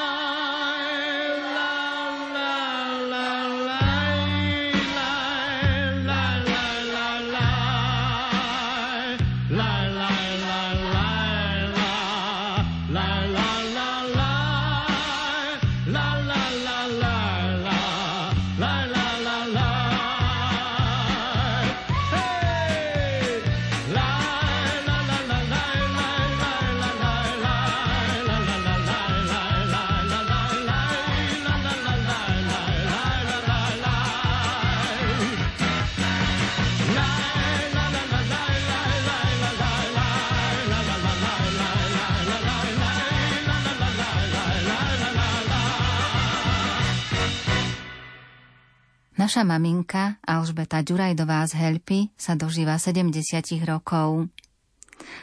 Naša 49.17 49.49
maminka 49.49 50.21
Alžbeta 50.29 50.85
Ďurajdová 50.85 51.49
z 51.49 51.57
Helpy 51.57 52.13
sa 52.21 52.37
dožíva 52.37 52.77
70 52.77 53.17
rokov. 53.65 54.29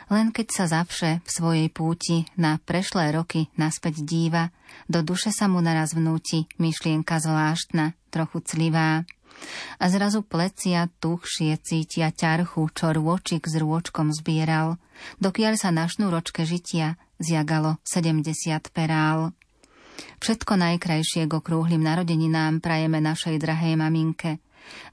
Len 0.10 0.34
keď 0.34 0.48
sa 0.50 0.66
zavše 0.66 1.22
v 1.22 1.30
svojej 1.30 1.68
púti 1.70 2.26
na 2.34 2.58
prešlé 2.58 3.14
roky 3.14 3.54
naspäť 3.54 4.02
díva, 4.02 4.50
do 4.89 5.06
duše 5.06 5.30
sa 5.30 5.46
mu 5.46 5.62
naraz 5.62 5.94
vnúti 5.94 6.50
myšlienka 6.58 7.22
zvláštna, 7.22 7.94
trochu 8.10 8.41
clivá. 8.41 9.06
A 9.78 9.86
zrazu 9.94 10.26
plecia 10.26 10.89
tuchšie 10.98 11.62
cítia 11.62 12.10
ťarchu, 12.10 12.74
čo 12.74 12.98
rôčik 12.98 13.46
s 13.46 13.62
rôčkom 13.62 14.10
zbieral, 14.10 14.82
dokiaľ 15.22 15.54
sa 15.54 15.70
na 15.70 15.86
šnúročke 15.86 16.50
žitia 16.50 16.98
zjagalo 17.22 17.78
70 17.86 18.74
perál. 18.74 19.38
Všetko 20.24 20.56
najkrajšie 20.56 21.28
k 21.28 21.34
okrúhlym 21.34 21.84
narodeninám 21.84 22.64
prajeme 22.64 23.04
našej 23.04 23.39
drahej 23.39 23.76
maminke. 23.76 24.39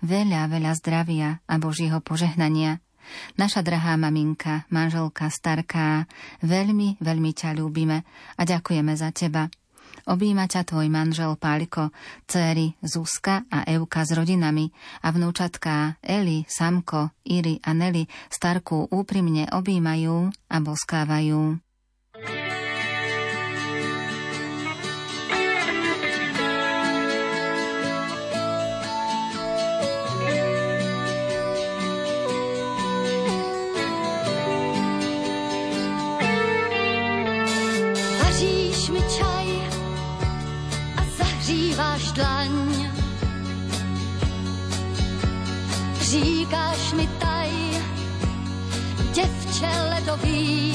Veľa, 0.02 0.50
veľa 0.50 0.72
zdravia 0.78 1.38
a 1.46 1.54
Božieho 1.58 2.02
požehnania. 2.02 2.82
Naša 3.38 3.62
drahá 3.62 3.98
maminka, 3.98 4.66
manželka 4.70 5.30
starká, 5.30 6.06
veľmi, 6.44 7.00
veľmi 7.02 7.30
ťa 7.34 7.58
ľúbime 7.58 8.06
a 8.38 8.42
ďakujeme 8.42 8.92
za 8.94 9.11
teba. 9.11 9.50
Obíma 10.08 10.48
ťa 10.48 10.64
tvoj 10.64 10.88
manžel 10.88 11.36
Pálko, 11.36 11.92
céry 12.24 12.72
Zuzka 12.80 13.44
a 13.52 13.68
Euka 13.68 14.02
s 14.06 14.16
rodinami 14.16 14.72
a 15.04 15.12
vnúčatká 15.12 16.00
Eli, 16.00 16.46
Samko, 16.48 17.12
Iri 17.26 17.61
a 17.61 17.76
Neli 17.76 18.08
starku 18.32 18.88
úprimne 18.90 19.46
objímajú 19.52 20.32
a 20.50 20.56
boskávajú. 20.58 21.69
Říkáš 46.51 46.92
mi 46.92 47.07
taj, 47.07 47.51
děvče 49.14 49.66
ledový, 49.90 50.74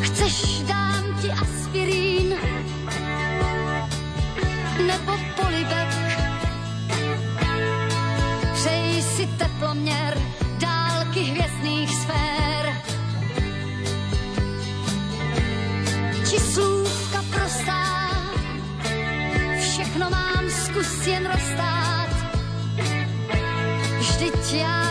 chceš 0.00 0.62
dám 0.62 1.04
ti 1.22 1.30
aspirín, 1.30 2.34
nebo 4.86 5.12
polibek. 5.42 5.88
Přeji 8.54 9.02
si 9.02 9.26
teploměr 9.26 10.18
dálky 10.58 11.20
hvězdných 11.20 11.90
sfér. 11.90 12.82
Či 16.30 16.38
slůvka 16.38 17.24
prostá, 17.30 18.10
všechno 19.60 20.10
mám, 20.10 20.50
zkus 20.50 21.06
jen 21.06 21.26
roztát 21.26 21.85
家。 24.46 24.85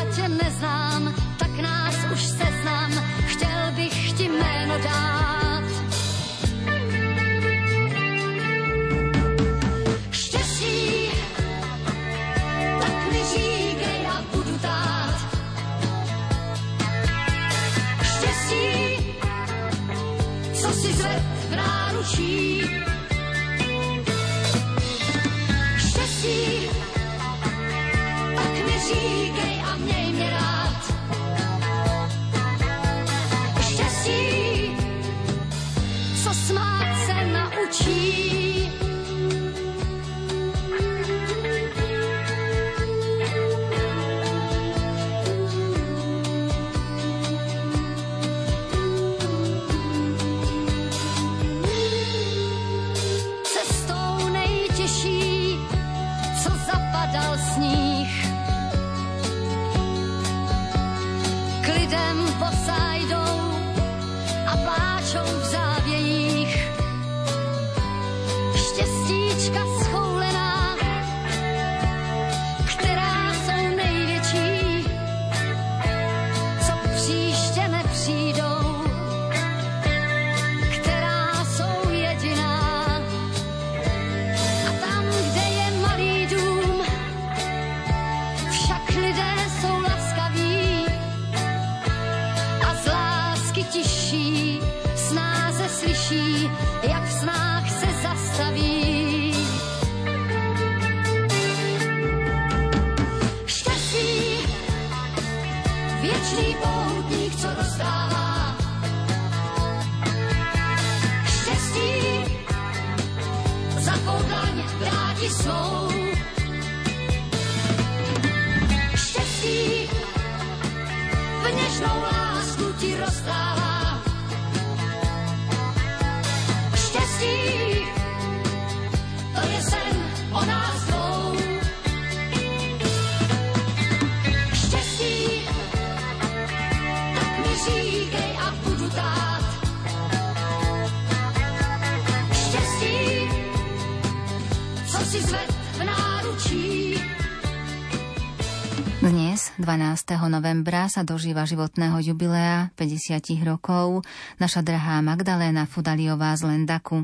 12. 150.05 150.29
novembra, 150.29 150.85
sa 150.85 151.01
dožíva 151.01 151.49
životného 151.49 151.97
jubilea 151.97 152.69
50 152.77 153.41
rokov 153.41 154.05
naša 154.37 154.61
drahá 154.61 155.01
Magdaléna 155.01 155.65
Fudaliová 155.65 156.37
z 156.37 156.45
Lendaku. 156.45 157.01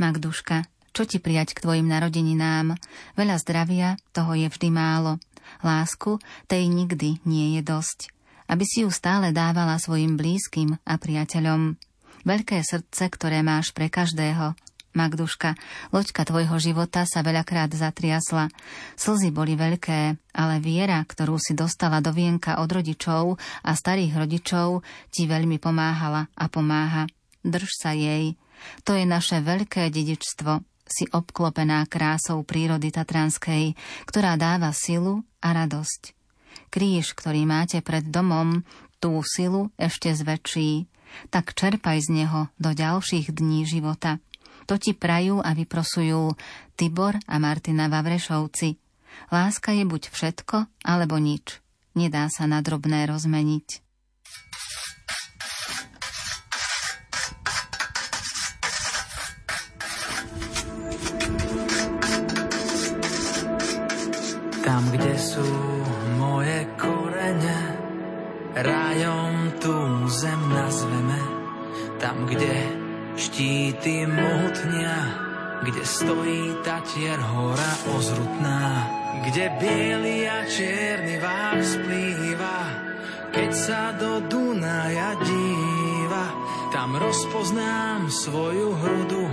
Magduška, 0.00 0.64
čo 0.96 1.04
ti 1.04 1.20
prijať 1.20 1.52
k 1.52 1.60
tvojim 1.60 1.92
narodeninám? 1.92 2.72
Veľa 3.20 3.36
zdravia, 3.36 4.00
toho 4.16 4.32
je 4.32 4.48
vždy 4.48 4.72
málo. 4.72 5.20
Lásku, 5.60 6.16
tej 6.48 6.72
nikdy 6.72 7.20
nie 7.28 7.60
je 7.60 7.68
dosť. 7.68 8.08
Aby 8.48 8.64
si 8.64 8.80
ju 8.80 8.88
stále 8.88 9.28
dávala 9.28 9.76
svojim 9.76 10.16
blízkym 10.16 10.80
a 10.88 10.96
priateľom. 10.96 11.76
Veľké 12.24 12.64
srdce, 12.64 13.12
ktoré 13.12 13.44
máš 13.44 13.76
pre 13.76 13.92
každého, 13.92 14.56
Magduška, 14.90 15.54
loďka 15.94 16.26
tvojho 16.26 16.58
života 16.58 17.06
sa 17.06 17.22
veľakrát 17.22 17.70
zatriasla. 17.70 18.50
Slzy 18.98 19.30
boli 19.30 19.54
veľké, 19.54 20.18
ale 20.34 20.58
viera, 20.58 20.98
ktorú 21.06 21.38
si 21.38 21.54
dostala 21.54 22.02
do 22.02 22.10
vienka 22.10 22.58
od 22.58 22.66
rodičov 22.66 23.38
a 23.62 23.70
starých 23.78 24.18
rodičov, 24.18 24.82
ti 25.14 25.30
veľmi 25.30 25.62
pomáhala 25.62 26.26
a 26.34 26.44
pomáha. 26.50 27.06
Drž 27.46 27.70
sa 27.70 27.94
jej. 27.94 28.34
To 28.82 28.98
je 28.98 29.06
naše 29.06 29.38
veľké 29.38 29.94
dedičstvo. 29.94 30.58
Si 30.90 31.06
obklopená 31.06 31.86
krásou 31.86 32.42
prírody 32.42 32.90
Tatranskej, 32.90 33.78
ktorá 34.10 34.34
dáva 34.34 34.74
silu 34.74 35.22
a 35.38 35.54
radosť. 35.54 36.18
Kríž, 36.66 37.14
ktorý 37.14 37.46
máte 37.46 37.78
pred 37.78 38.10
domom, 38.10 38.66
tú 38.98 39.22
silu 39.22 39.70
ešte 39.78 40.10
zväčší. 40.10 40.90
Tak 41.30 41.54
čerpaj 41.54 42.06
z 42.06 42.22
neho 42.22 42.50
do 42.58 42.74
ďalších 42.74 43.30
dní 43.30 43.66
života. 43.70 44.18
To 44.70 44.78
ti 44.78 44.94
prajú 44.94 45.42
a 45.42 45.50
vyprosujú 45.50 46.38
Tibor 46.78 47.18
a 47.26 47.42
Martina 47.42 47.90
Vavrešovci. 47.90 48.78
Láska 49.34 49.74
je 49.74 49.82
buď 49.82 50.14
všetko, 50.14 50.86
alebo 50.86 51.18
nič. 51.18 51.58
Nedá 51.98 52.30
sa 52.30 52.46
na 52.46 52.62
drobné 52.62 53.02
rozmeniť. 53.10 53.82
Tam, 64.62 64.82
kde 64.86 65.14
sú 65.18 65.50
moje 66.14 66.62
korene, 66.78 67.60
rajom 68.54 69.34
tú 69.58 69.74
zem 70.14 70.40
nazveme. 70.54 71.20
Tam, 71.98 72.22
kde 72.30 72.79
štíty 73.20 74.08
mohutnia, 74.08 74.96
kde 75.60 75.84
stojí 75.84 76.56
Tatier 76.64 77.20
hora 77.20 77.72
ozrutná, 77.92 78.88
kde 79.28 79.52
biely 79.60 80.24
a 80.24 80.48
čierny 80.48 81.20
vár 81.20 81.60
splýva, 81.60 82.58
keď 83.28 83.50
sa 83.52 83.92
do 84.00 84.24
Dunaja 84.24 85.20
díva, 85.20 86.26
tam 86.72 86.96
rozpoznám 86.96 88.08
svoju 88.08 88.72
hrudu, 88.80 89.28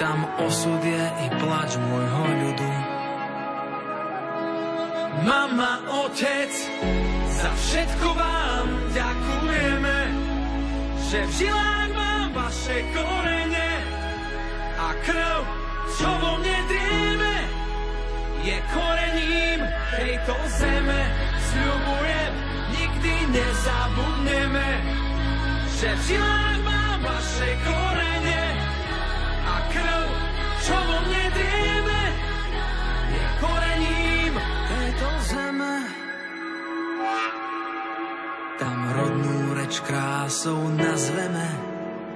tam 0.00 0.24
osud 0.48 0.80
je 0.80 1.04
i 1.04 1.28
plač 1.44 1.76
môjho 1.76 2.24
ľudu. 2.40 2.72
Mama, 5.28 5.84
otec, 6.08 6.52
za 7.36 7.50
všetko 7.52 8.08
vám 8.16 8.66
ďakujeme, 8.96 9.96
že 11.12 11.18
v 11.20 11.32
žilách 11.36 11.87
vaše 12.48 12.80
korene 12.96 13.70
a 14.80 14.88
krv, 15.04 15.44
čo 16.00 16.08
vo 16.16 16.40
mne 16.40 16.58
drieme, 16.64 17.36
je 18.40 18.56
korením 18.72 19.60
tejto 19.92 20.32
zeme. 20.56 21.00
Sľubujem, 21.44 22.32
nikdy 22.72 23.12
nezabudneme, 23.36 24.68
že 25.76 25.88
v 25.92 26.00
žilách 26.08 26.58
mám 26.64 26.98
vaše 27.04 27.50
korene 27.68 28.42
a 29.44 29.54
krv, 29.68 30.08
čo 30.64 30.76
vo 30.88 30.98
mne 31.04 31.24
drieme, 31.36 32.00
je 33.12 33.24
korením 33.44 34.32
tejto 34.72 35.08
zeme. 35.36 35.74
Tam 38.56 38.78
rodnú 38.96 39.52
reč 39.52 39.84
krásou 39.84 40.64
nazveme, 40.72 41.76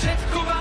všetko 0.00 0.40
vám 0.48 0.59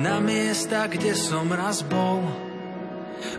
na 0.00 0.16
miesta, 0.18 0.88
kde 0.88 1.12
som 1.12 1.52
raz 1.52 1.84
bol. 1.84 2.24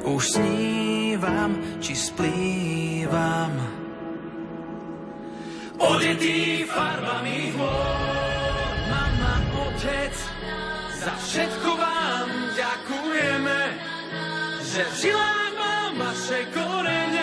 Už 0.05 0.37
snívam, 0.37 1.57
či 1.81 1.97
splývam. 1.97 3.49
Odetý 5.81 6.69
farbami 6.69 7.57
hôr, 7.57 8.69
mama, 8.93 9.35
otec, 9.65 10.13
za 11.01 11.13
všetko 11.17 11.69
vám 11.73 12.29
ďakujeme, 12.53 13.59
že 14.61 14.81
v 14.85 14.93
žilách 15.01 15.53
mám 15.57 15.91
vaše 15.97 16.45
korene 16.53 17.20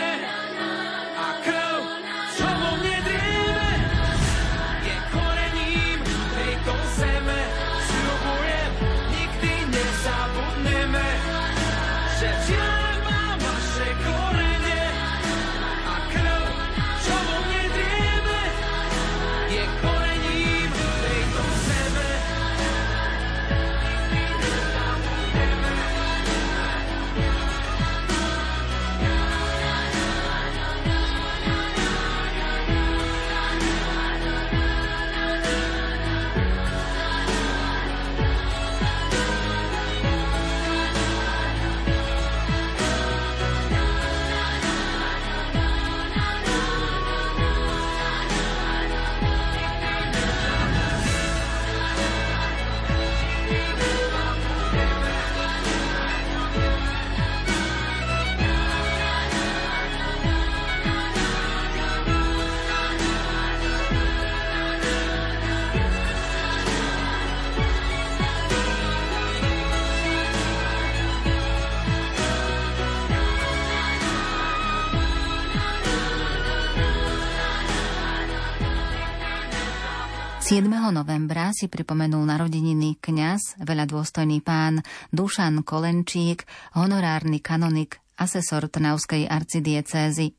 ...7. 80.49 80.65
novembra 80.65 81.53
si 81.53 81.69
pripomenul 81.69 82.25
narodeniny 82.25 82.97
kňaz, 83.05 83.61
veľa 83.61 83.85
dôstojný 83.85 84.41
pán 84.41 84.81
Dušan 85.13 85.61
Kolenčík, 85.61 86.49
honorárny 86.73 87.45
kanonik, 87.45 88.01
asesor 88.17 88.73
Trnavskej 88.73 89.29
arcidiecézy. 89.29 90.33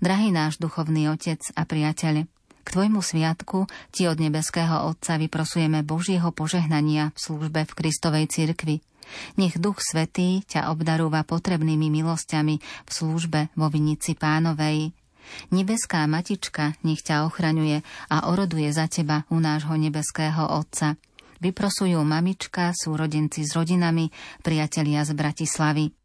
Drahý 0.00 0.32
náš 0.32 0.56
duchovný 0.56 1.12
otec 1.12 1.44
a 1.60 1.68
priateľ, 1.68 2.24
k 2.64 2.68
tvojmu 2.72 3.04
sviatku 3.04 3.68
ti 3.92 4.08
od 4.08 4.16
nebeského 4.16 4.88
Otca 4.88 5.20
vyprosujeme 5.20 5.84
Božieho 5.84 6.32
požehnania 6.32 7.12
v 7.12 7.18
službe 7.20 7.68
v 7.68 7.72
Kristovej 7.76 8.32
cirkvi. 8.32 8.80
Nech 9.36 9.60
Duch 9.60 9.84
Svetý 9.84 10.40
ťa 10.48 10.72
obdarúva 10.72 11.20
potrebnými 11.20 11.92
milosťami 11.92 12.54
v 12.88 12.90
službe 12.90 13.52
vo 13.60 13.68
Vinici 13.68 14.16
Pánovej. 14.16 15.03
Nebeská 15.50 16.04
Matička 16.04 16.76
nech 16.84 17.00
ťa 17.02 17.26
ochraňuje 17.26 17.80
a 18.12 18.16
oroduje 18.30 18.68
za 18.70 18.86
teba 18.86 19.24
u 19.32 19.40
nášho 19.40 19.74
nebeského 19.74 20.54
Otca. 20.54 20.96
Vyprosujú 21.42 22.00
mamička, 22.06 22.72
súrodenci 22.72 23.44
s 23.44 23.52
rodinami, 23.52 24.08
priatelia 24.40 25.04
z 25.04 25.12
Bratislavy. 25.12 26.03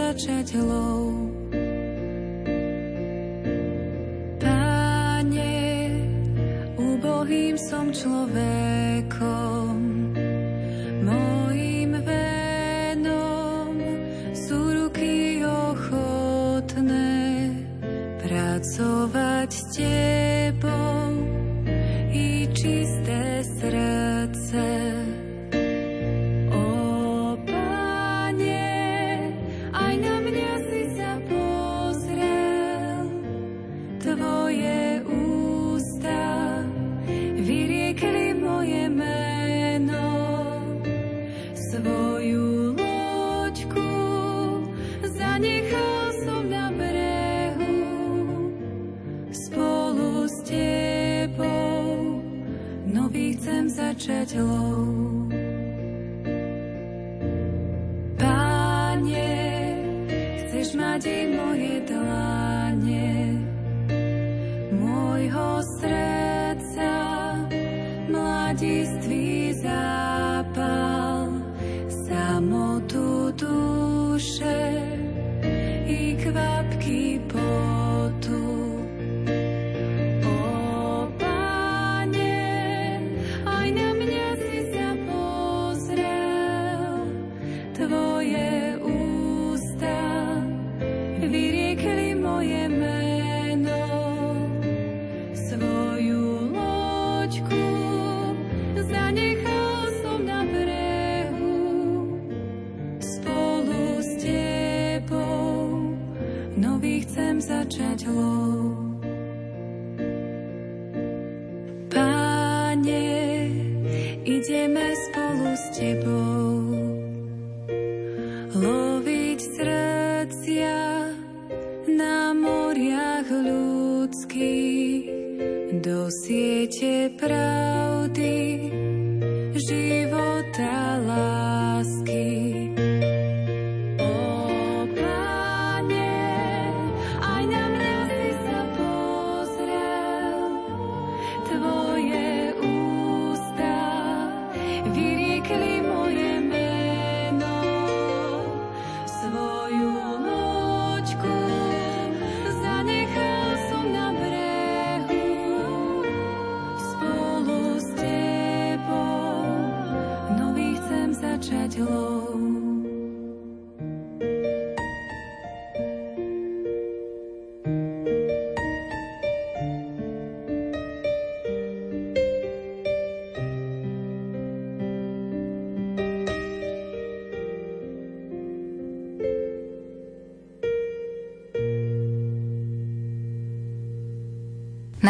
Začať 0.00 0.56
lov. 0.64 1.28
Páne, 4.40 5.52
ubohým 6.80 7.60
som 7.60 7.92
človekom, 7.92 9.76
mojim 11.04 11.92
venom 12.00 13.76
sú 14.32 14.56
ruky 14.72 15.44
ochotné 15.44 17.20
pracovať 18.24 19.50
s 19.52 19.62
tebou 19.76 20.19
začať 54.30 54.69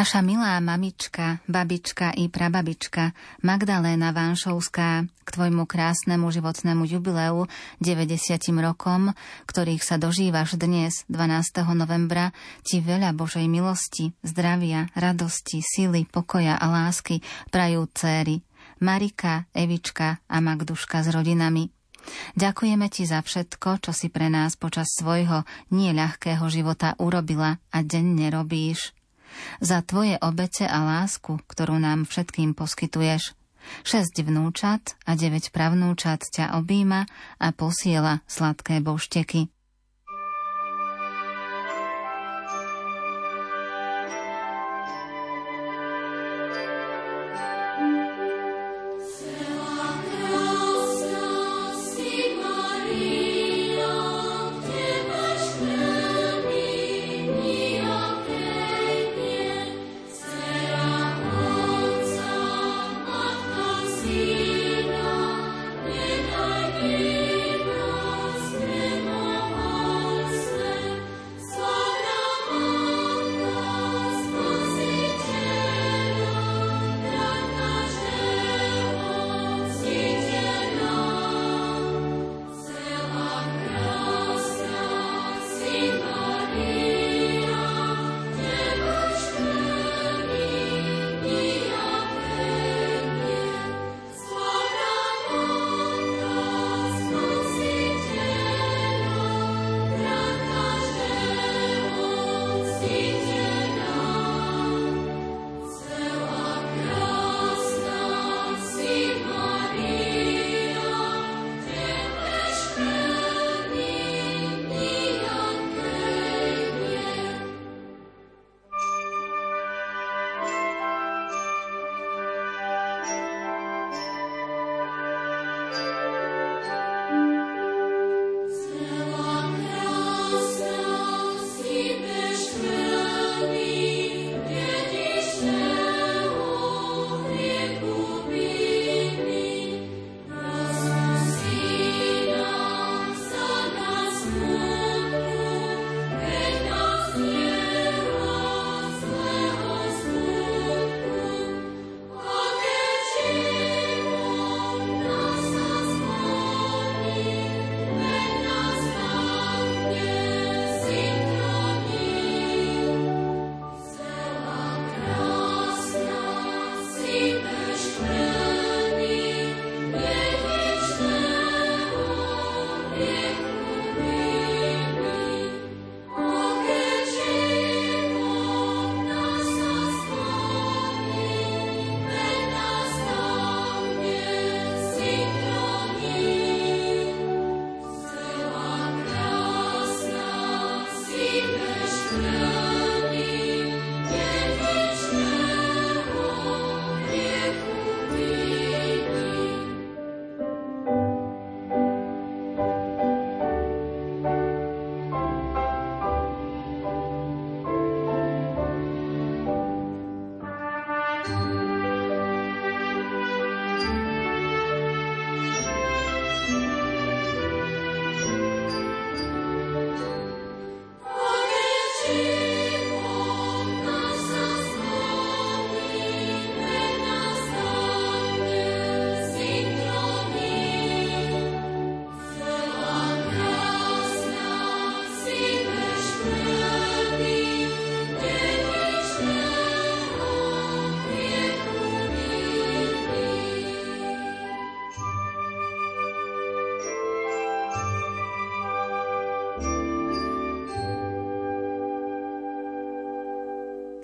Naša 0.01 0.25
milá 0.25 0.57
mamička, 0.65 1.45
babička 1.45 2.17
i 2.17 2.33
prababička 2.33 3.13
Magdaléna 3.45 4.17
Vanšovská 4.17 5.05
k 5.05 5.29
tvojmu 5.29 5.69
krásnemu 5.69 6.25
životnému 6.25 6.89
jubileu 6.89 7.45
90 7.85 8.17
rokom, 8.65 9.13
ktorých 9.45 9.85
sa 9.85 10.01
dožívaš 10.01 10.57
dnes, 10.57 11.05
12. 11.13 11.77
novembra, 11.77 12.33
ti 12.65 12.81
veľa 12.81 13.13
Božej 13.13 13.45
milosti, 13.45 14.17
zdravia, 14.25 14.89
radosti, 14.97 15.61
sily, 15.61 16.09
pokoja 16.09 16.57
a 16.57 16.65
lásky 16.73 17.21
prajú 17.53 17.85
céry 17.93 18.41
Marika, 18.81 19.53
Evička 19.53 20.25
a 20.25 20.41
Magduška 20.41 21.05
s 21.05 21.13
rodinami. 21.13 21.69
Ďakujeme 22.41 22.89
ti 22.89 23.05
za 23.05 23.21
všetko, 23.21 23.85
čo 23.85 23.93
si 23.93 24.09
pre 24.09 24.33
nás 24.33 24.57
počas 24.57 24.97
svojho 24.97 25.45
nieľahkého 25.69 26.49
života 26.49 26.97
urobila 26.97 27.61
a 27.69 27.85
denne 27.85 28.33
robíš 28.33 28.97
za 29.63 29.85
tvoje 29.85 30.17
obete 30.21 30.65
a 30.67 30.83
lásku, 30.83 31.39
ktorú 31.47 31.79
nám 31.79 32.09
všetkým 32.09 32.57
poskytuješ. 32.57 33.37
Šesť 33.85 34.25
vnúčat 34.25 34.97
a 35.05 35.15
deväť 35.15 35.53
pravnúčat 35.53 36.25
ťa 36.25 36.57
objíma 36.59 37.05
a 37.39 37.47
posiela 37.53 38.25
sladké 38.25 38.81
bošteky. 38.81 39.53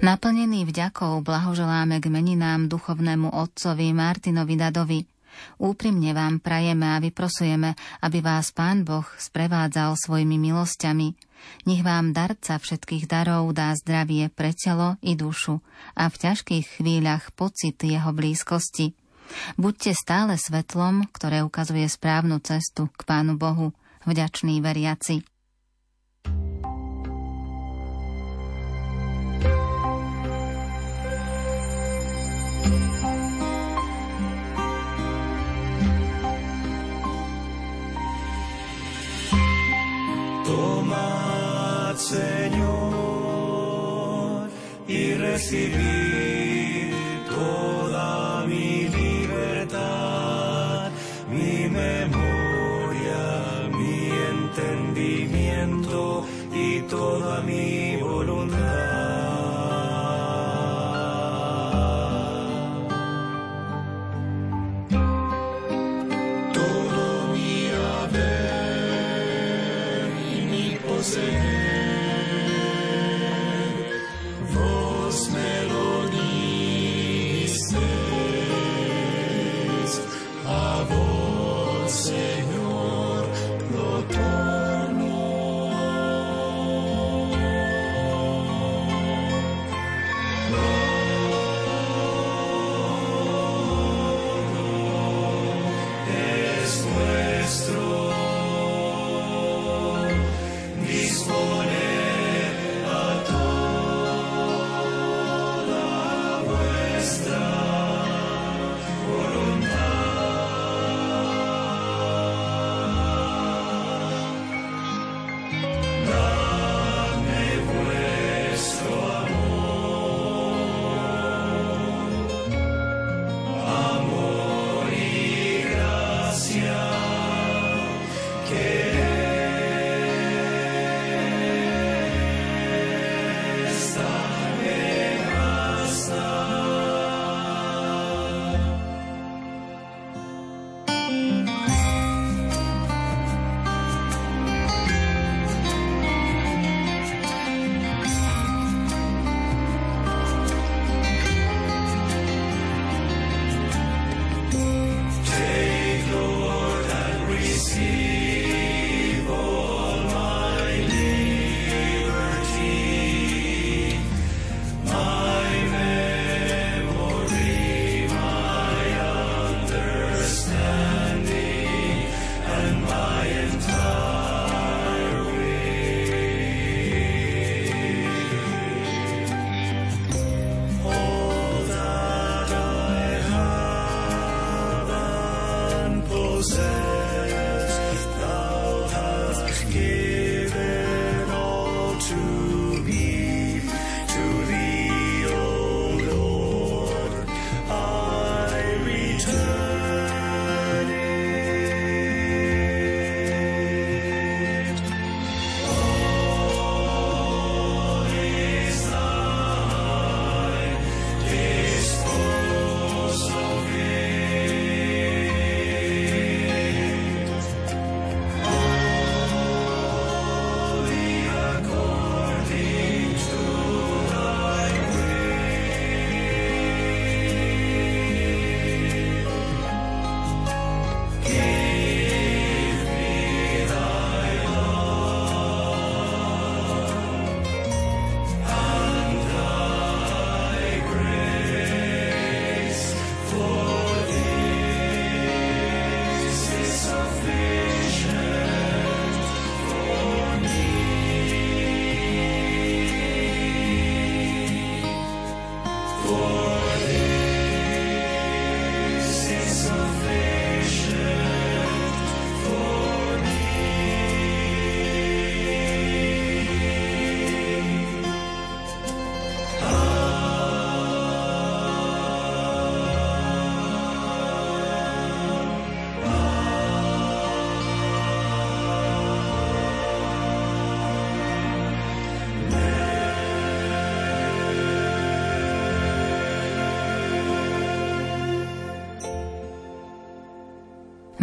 Naplnený 0.06 0.70
vďakou 0.70 1.18
blahoželáme 1.26 1.98
k 1.98 2.06
meninám 2.06 2.70
duchovnému 2.70 3.26
otcovi 3.26 3.90
Martinovi 3.90 4.54
Dadovi. 4.54 5.02
Úprimne 5.58 6.14
vám 6.14 6.38
prajeme 6.38 6.94
a 6.94 7.02
vyprosujeme, 7.02 7.74
aby 8.06 8.22
vás 8.22 8.54
Pán 8.54 8.86
Boh 8.86 9.02
sprevádzal 9.02 9.98
svojimi 9.98 10.38
milosťami. 10.38 11.10
Nech 11.66 11.82
vám 11.82 12.14
darca 12.14 12.54
všetkých 12.54 13.10
darov 13.10 13.50
dá 13.50 13.74
zdravie 13.74 14.30
pre 14.30 14.54
telo 14.54 14.94
i 15.02 15.18
dušu 15.18 15.58
a 15.98 16.06
v 16.06 16.14
ťažkých 16.14 16.78
chvíľach 16.78 17.34
pocit 17.34 17.74
jeho 17.74 18.14
blízkosti. 18.14 18.94
Buďte 19.58 19.90
stále 19.98 20.38
svetlom, 20.38 21.10
ktoré 21.10 21.42
ukazuje 21.42 21.82
správnu 21.90 22.38
cestu 22.46 22.86
k 22.94 23.02
Pánu 23.02 23.34
Bohu, 23.34 23.74
vďačný 24.06 24.62
veriaci. 24.62 25.26
Señor, 42.08 42.22
y 44.86 45.14
recibir 45.14 46.15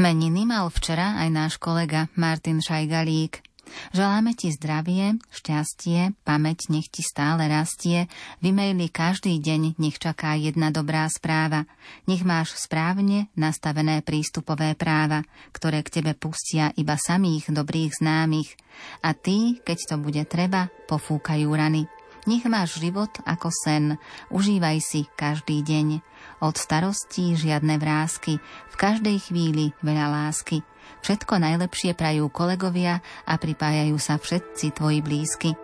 Meniny 0.03 0.43
mal 0.43 0.67
včera 0.67 1.15
aj 1.15 1.29
náš 1.31 1.53
kolega 1.55 2.11
Martin 2.19 2.59
Šajgalík. 2.59 3.39
Želáme 3.95 4.35
ti 4.35 4.51
zdravie, 4.51 5.15
šťastie, 5.31 6.11
pamäť 6.27 6.67
nech 6.67 6.91
ti 6.91 6.99
stále 6.99 7.47
rastie, 7.47 8.11
v 8.43 8.51
e-maili 8.51 8.91
každý 8.91 9.39
deň 9.39 9.79
nech 9.79 9.95
čaká 10.03 10.35
jedna 10.35 10.75
dobrá 10.75 11.07
správa. 11.07 11.63
Nech 12.03 12.27
máš 12.27 12.51
správne 12.59 13.31
nastavené 13.39 14.03
prístupové 14.03 14.75
práva, 14.75 15.23
ktoré 15.55 15.79
k 15.87 16.03
tebe 16.03 16.19
pustia 16.19 16.75
iba 16.75 16.99
samých 16.99 17.55
dobrých 17.55 18.03
známych. 18.03 18.59
A 19.07 19.15
ty, 19.15 19.63
keď 19.63 19.87
to 19.87 19.95
bude 20.03 20.27
treba, 20.27 20.67
pofúkajú 20.91 21.47
rany. 21.47 21.87
Nech 22.27 22.43
máš 22.51 22.79
život 22.79 23.11
ako 23.23 23.51
sen, 23.51 23.95
užívaj 24.35 24.83
si 24.83 25.07
každý 25.15 25.63
deň. 25.63 26.03
Od 26.43 26.59
starostí 26.59 27.39
žiadne 27.39 27.79
vrázky, 27.79 28.35
v 28.43 28.75
každej 28.75 29.31
chvíli 29.31 29.71
veľa 29.79 30.11
lásky. 30.11 30.59
Všetko 30.99 31.39
najlepšie 31.39 31.95
prajú 31.95 32.27
kolegovia 32.27 32.99
a 33.23 33.39
pripájajú 33.39 33.95
sa 33.95 34.19
všetci 34.19 34.75
tvoji 34.75 34.99
blízky. 34.99 35.55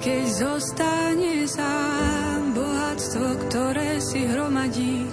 Keď 0.00 0.24
zostane 0.32 1.44
sám 1.44 2.56
bohatstvo, 2.56 3.36
ktoré 3.44 4.00
si 4.00 4.24
hromadí, 4.24 5.04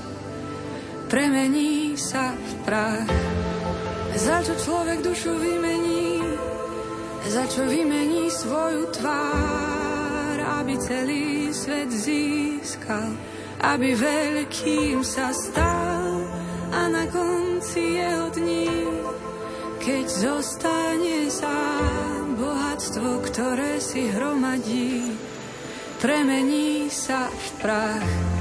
premení 1.11 1.99
sa 1.99 2.31
v 2.31 2.51
prach. 2.63 3.11
Za 4.15 4.39
čo 4.47 4.55
človek 4.55 5.03
dušu 5.03 5.35
vymení, 5.35 6.23
za 7.27 7.43
čo 7.51 7.67
vymení 7.67 8.31
svoju 8.31 8.87
tvár, 8.95 10.63
aby 10.63 10.79
celý 10.79 11.51
svet 11.51 11.91
získal, 11.91 13.11
aby 13.67 13.91
veľkým 13.91 15.03
sa 15.03 15.35
stal 15.35 16.23
a 16.71 16.87
na 16.87 17.03
konci 17.11 17.99
jeho 17.99 18.31
dní, 18.31 18.71
keď 19.83 20.05
zostane 20.07 21.27
sám 21.27 22.06
bohatstvo, 22.77 23.25
ktoré 23.25 23.81
si 23.81 24.05
hromadí, 24.13 25.17
premení 25.97 26.93
sa 26.93 27.25
v 27.25 27.45
prach. 27.57 28.36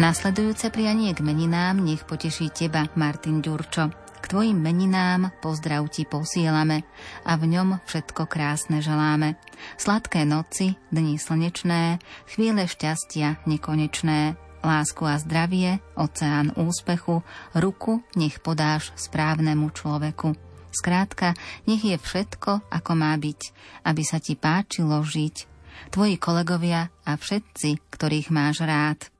Nasledujúce 0.00 0.72
prianie 0.72 1.12
k 1.12 1.20
meninám 1.20 1.76
nech 1.76 2.08
poteší 2.08 2.48
teba, 2.48 2.88
Martin 2.96 3.44
Ďurčo. 3.44 3.92
K 3.92 4.24
tvojim 4.32 4.56
meninám 4.56 5.28
pozdrav 5.44 5.84
ti 5.92 6.08
posielame 6.08 6.88
a 7.28 7.36
v 7.36 7.44
ňom 7.52 7.84
všetko 7.84 8.24
krásne 8.24 8.80
želáme. 8.80 9.36
Sladké 9.76 10.24
noci, 10.24 10.80
dni 10.88 11.20
slnečné, 11.20 12.00
chvíle 12.32 12.64
šťastia 12.64 13.44
nekonečné, 13.44 14.40
lásku 14.64 15.04
a 15.04 15.20
zdravie, 15.20 15.84
oceán 16.00 16.56
úspechu, 16.56 17.20
ruku 17.52 18.00
nech 18.16 18.40
podáš 18.40 18.96
správnemu 18.96 19.68
človeku. 19.68 20.32
Skrátka, 20.72 21.36
nech 21.68 21.84
je 21.84 22.00
všetko, 22.00 22.72
ako 22.72 22.92
má 22.96 23.12
byť, 23.20 23.40
aby 23.84 24.00
sa 24.00 24.16
ti 24.16 24.32
páčilo 24.32 25.04
žiť. 25.04 25.44
Tvoji 25.92 26.16
kolegovia 26.16 26.88
a 27.04 27.20
všetci, 27.20 27.92
ktorých 27.92 28.32
máš 28.32 28.64
rád. 28.64 29.12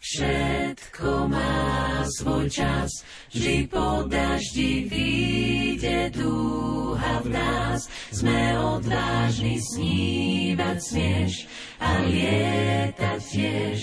Všetko 0.00 1.28
má 1.28 2.00
svoj 2.08 2.48
čas, 2.48 3.04
vždy 3.36 3.68
po 3.68 4.08
daždi 4.08 4.88
vyjde 4.88 6.08
dúha 6.16 7.20
v 7.20 7.36
nás. 7.36 7.84
Sme 8.08 8.56
odvážni 8.56 9.60
snívať 9.60 10.78
smieš 10.80 11.44
a 11.84 12.00
lietať 12.08 13.20
tiež. 13.28 13.80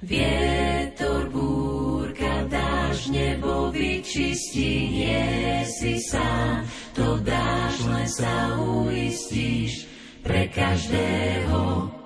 Vietor, 0.00 1.28
búrka, 1.28 2.48
dáš 2.48 3.12
nebo 3.12 3.68
vyčistí, 3.68 4.88
nie 4.96 5.60
si 5.68 6.00
sám, 6.00 6.64
to 6.96 7.20
dáš, 7.20 7.84
len 7.84 8.08
sa 8.08 8.56
uistíš 8.56 9.84
pre 10.24 10.48
každého 10.48 11.99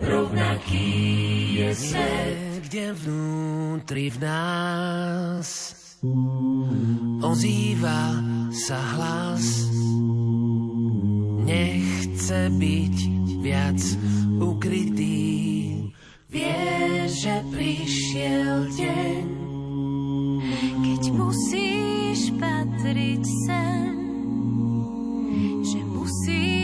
rovnaký 0.00 0.92
je 1.56 1.70
svet, 1.74 2.36
kde 2.68 2.92
vnútri 2.92 4.12
v 4.12 4.18
nás 4.20 5.48
ozýva 7.24 8.20
sa 8.52 8.78
hlas. 8.96 9.70
Nechce 11.46 12.50
byť 12.50 12.96
viac 13.40 13.80
ukrytý. 14.42 15.22
Vieš, 16.26 17.08
že 17.22 17.36
prišiel 17.54 18.56
deň, 18.76 19.24
keď 20.82 21.02
musíš 21.14 22.20
patriť 22.36 23.22
sem, 23.46 23.94
že 25.62 25.80
musíš 25.86 26.55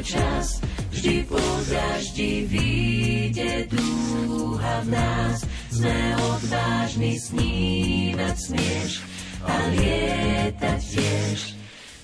Vždy 0.00 1.28
po 1.28 1.36
daždi 1.68 2.48
vyjde 2.48 3.68
dúha 3.68 4.80
v 4.80 4.96
nás, 4.96 5.44
sme 5.68 5.92
odvážni 6.16 7.20
snívať 7.20 8.36
smieš 8.40 9.04
a 9.44 9.54
lietať 9.76 10.80
tiež. 10.80 11.38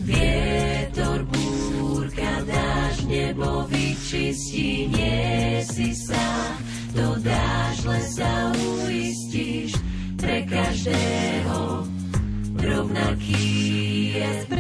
Vietor, 0.05 1.25
búrka, 1.25 2.45
dáš, 2.45 3.09
nebo 3.09 3.65
vyčistí, 3.65 4.93
nie 4.93 5.65
si 5.65 5.97
sám, 5.97 6.53
to 6.93 7.17
dáš, 7.25 7.81
sa 8.13 8.53
uistíš, 8.85 9.73
pre 10.21 10.45
každého 10.45 11.89
rovnaký 12.61 13.41
je. 14.21 14.56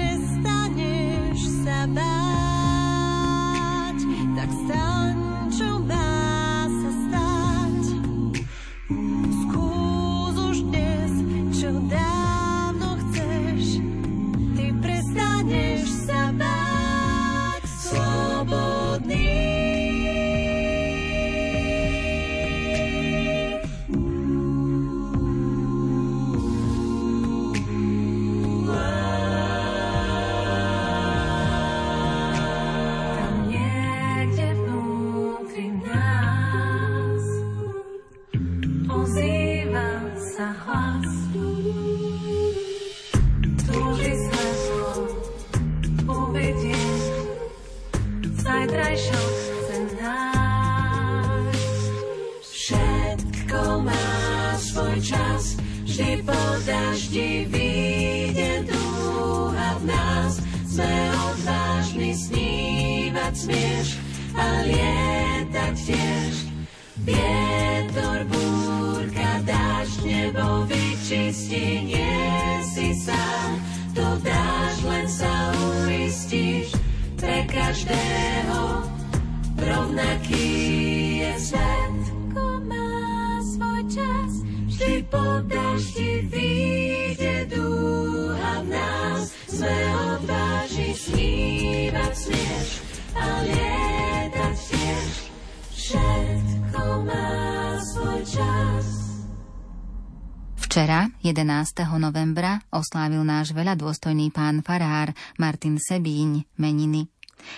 Vietor, 67.06 68.26
búrka, 68.26 69.38
dáš 69.46 70.02
nebo 70.02 70.66
vyčistí, 70.66 71.94
nie 71.94 72.58
si 72.66 72.98
sám, 72.98 73.62
to 73.94 74.02
dáš, 74.26 74.74
len 74.82 75.06
sa 75.06 75.54
uistíš, 75.86 76.74
pre 77.14 77.46
každého 77.46 78.90
rovnaký 79.54 80.50
je 81.22 81.32
svet. 81.38 81.94
má 82.66 83.38
svoj 83.54 83.82
čas, 83.86 84.42
vždy 84.66 85.06
po 85.06 85.46
daždi 85.46 86.26
vyjde 86.26 87.54
dúha 87.54 88.66
v 88.66 88.74
nás, 88.74 89.30
sme 89.46 89.78
odvážni 90.10 90.90
snívať 90.90 92.12
smieš 92.18 92.68
a 93.14 93.26
lietať 93.46 94.56
tiež 94.74 95.10
všetko. 95.70 96.45
Včera, 100.76 101.08
11. 101.24 101.88
novembra, 101.96 102.60
oslávil 102.68 103.24
náš 103.24 103.56
veľa 103.56 103.80
dôstojný 103.80 104.28
pán 104.28 104.60
farár 104.60 105.16
Martin 105.40 105.80
Sebíň 105.80 106.44
meniny. 106.60 107.08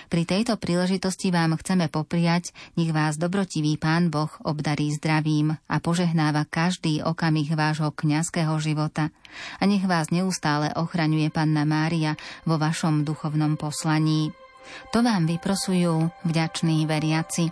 Pri 0.07 0.23
tejto 0.23 0.55
príležitosti 0.55 1.27
vám 1.27 1.59
chceme 1.59 1.91
popriať, 1.91 2.55
nech 2.79 2.95
vás 2.95 3.19
dobrotivý 3.19 3.75
pán 3.75 4.07
Boh 4.07 4.31
obdarí 4.47 4.95
zdravím 4.95 5.59
a 5.67 5.75
požehnáva 5.83 6.47
každý 6.47 7.03
okamih 7.03 7.51
vášho 7.59 7.91
kňazského 7.91 8.55
života 8.63 9.11
a 9.59 9.63
nech 9.67 9.83
vás 9.83 10.15
neustále 10.15 10.71
ochraňuje 10.79 11.27
Panna 11.27 11.67
Mária 11.67 12.15
vo 12.47 12.55
vašom 12.55 13.03
duchovnom 13.03 13.59
poslaní. 13.59 14.31
To 14.95 15.03
vám 15.03 15.27
vyprosujú 15.27 16.07
vďační 16.23 16.87
veriaci. 16.87 17.51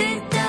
did 0.00 0.39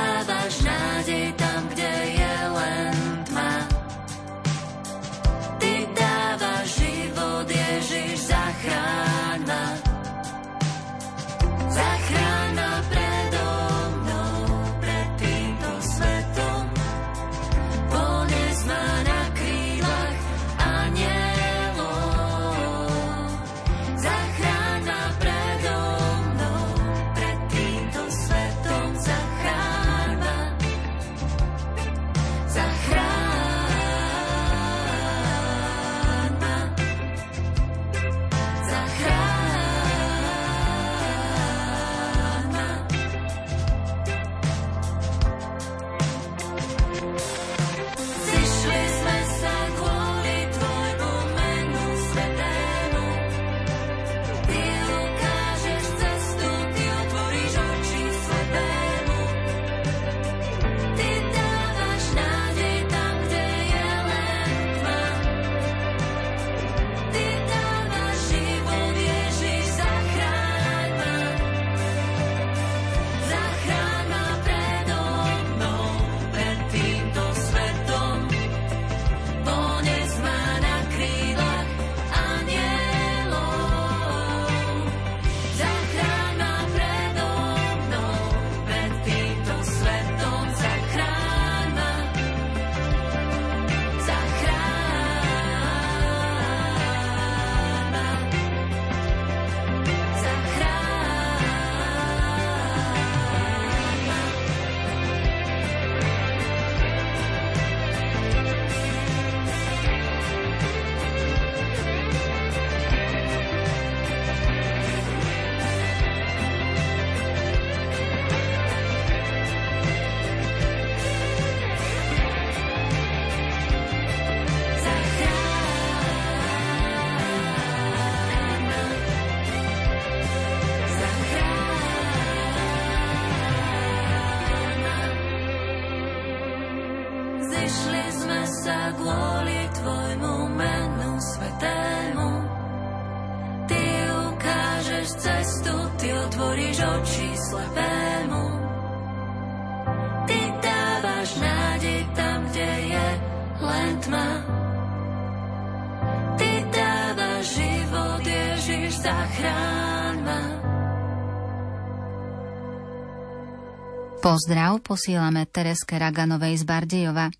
Pozdrav 164.31 164.79
posielame 164.79 165.43
Tereske 165.43 165.99
Raganovej 165.99 166.55
z 166.55 166.63
Bardejova. 166.63 167.35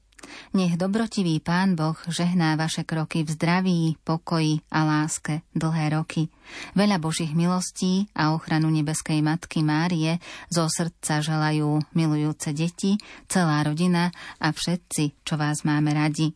Nech 0.52 0.76
dobrotivý 0.76 1.40
Pán 1.40 1.80
Boh 1.80 1.96
žehná 2.12 2.60
vaše 2.60 2.84
kroky 2.84 3.24
v 3.24 3.32
zdraví, 3.32 3.82
pokoji 4.04 4.60
a 4.68 4.84
láske 4.84 5.40
dlhé 5.56 5.96
roky. 5.96 6.28
Veľa 6.76 7.00
Božích 7.00 7.32
milostí 7.32 8.12
a 8.12 8.36
ochranu 8.36 8.68
nebeskej 8.68 9.24
Matky 9.24 9.64
Márie 9.64 10.20
zo 10.52 10.68
srdca 10.68 11.24
želajú 11.24 11.80
milujúce 11.96 12.52
deti, 12.52 13.00
celá 13.32 13.64
rodina 13.64 14.12
a 14.44 14.52
všetci, 14.52 15.24
čo 15.24 15.40
vás 15.40 15.64
máme 15.64 15.96
radi. 15.96 16.36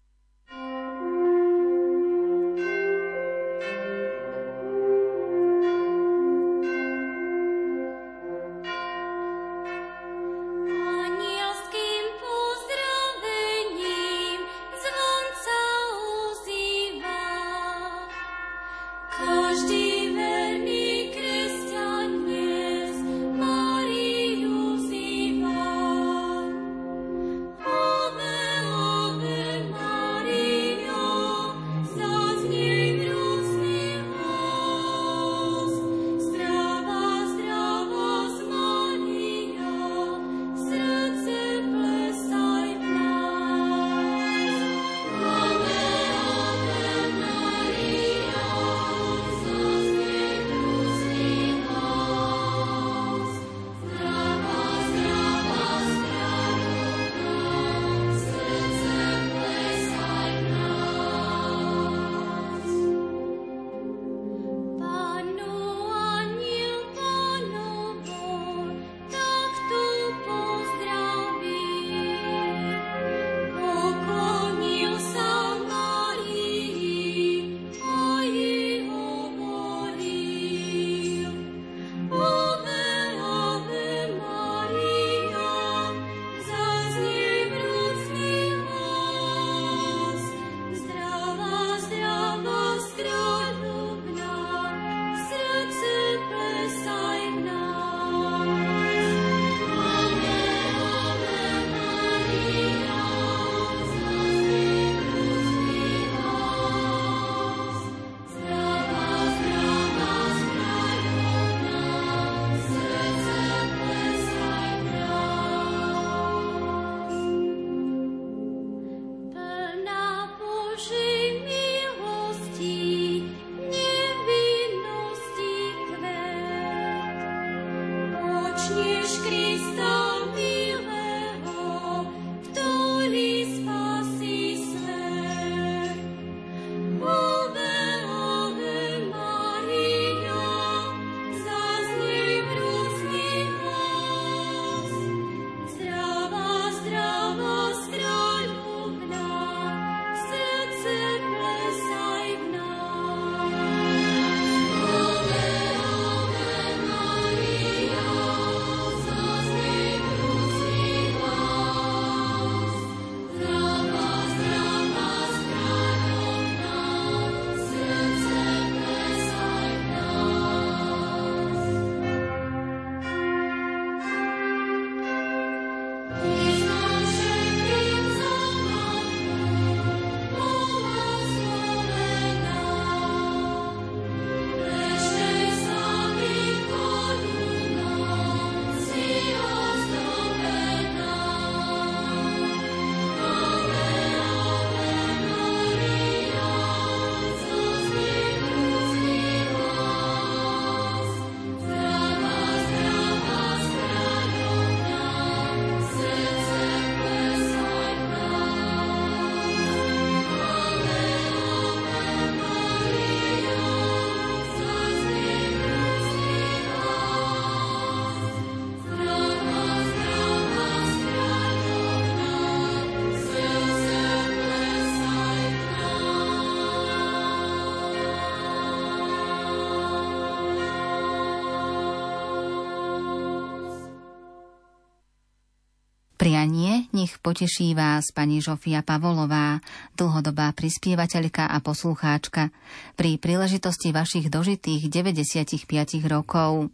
Prianie 236.26 236.90
nech 236.90 237.22
poteší 237.22 237.78
vás 237.78 238.10
pani 238.10 238.42
Žofia 238.42 238.82
Pavolová, 238.82 239.62
dlhodobá 239.94 240.58
prispievateľka 240.58 241.46
a 241.46 241.62
poslucháčka, 241.62 242.50
pri 242.98 243.22
príležitosti 243.22 243.94
vašich 243.94 244.34
dožitých 244.34 244.90
95 244.90 245.70
rokov. 246.10 246.74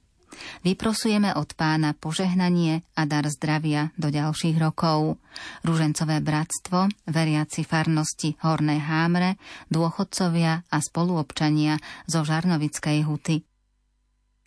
Vyprosujeme 0.64 1.36
od 1.36 1.52
pána 1.60 1.92
požehnanie 1.92 2.88
a 2.96 3.04
dar 3.04 3.28
zdravia 3.28 3.92
do 4.00 4.08
ďalších 4.08 4.56
rokov. 4.56 5.20
Rúžencové 5.68 6.24
bratstvo, 6.24 6.88
veriaci 7.12 7.68
farnosti 7.68 8.40
Horné 8.48 8.80
Hámre, 8.80 9.36
dôchodcovia 9.68 10.64
a 10.64 10.78
spoluobčania 10.80 11.76
zo 12.08 12.24
Žarnovickej 12.24 13.04
huty. 13.04 13.44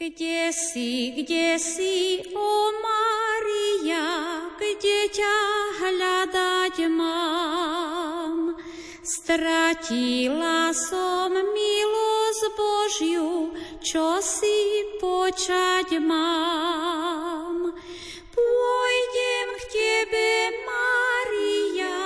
Kde 0.01 0.49
si, 0.49 1.13
kde 1.13 1.61
si, 1.61 2.25
o 2.33 2.51
Maria, 2.81 4.44
kde 4.59 5.01
ťa 5.11 5.39
hľadať 5.83 6.77
mám? 6.91 8.55
Stratila 9.05 10.73
som 10.73 11.35
milosť 11.35 12.43
Božiu, 12.57 13.53
čo 13.85 14.23
si 14.25 14.81
počať 14.97 16.01
mám. 16.01 17.69
Pôjdem 18.33 19.49
k 19.55 19.63
Tebe, 19.69 20.33
Maria, 20.65 22.01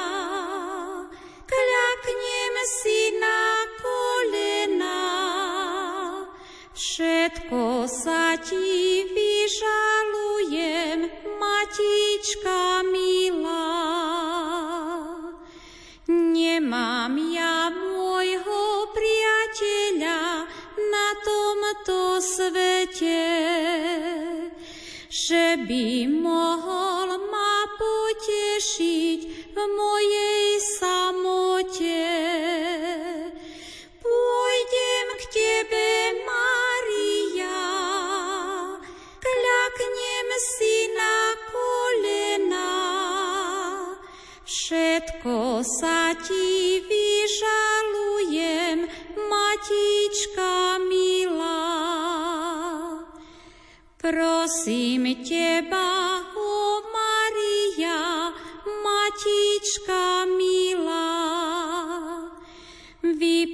kľaknem 1.46 2.54
si 2.82 3.14
na 3.22 3.77
Všetko 6.78 7.90
sa 7.90 8.38
Ti 8.38 9.02
vyžalujem, 9.10 11.10
Matička 11.42 12.86
milá. 12.86 13.82
Nemám 16.06 17.18
ja 17.34 17.66
môjho 17.74 18.94
priateľa 18.94 20.46
na 20.78 21.08
tomto 21.26 22.22
svete, 22.22 23.26
že 25.10 25.58
by 25.66 26.06
mohol 26.06 27.26
ma 27.26 27.66
potešiť 27.74 29.50
v 29.50 29.56
mojej 29.66 30.46
samote. 30.78 32.06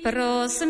Milosť 0.05 0.69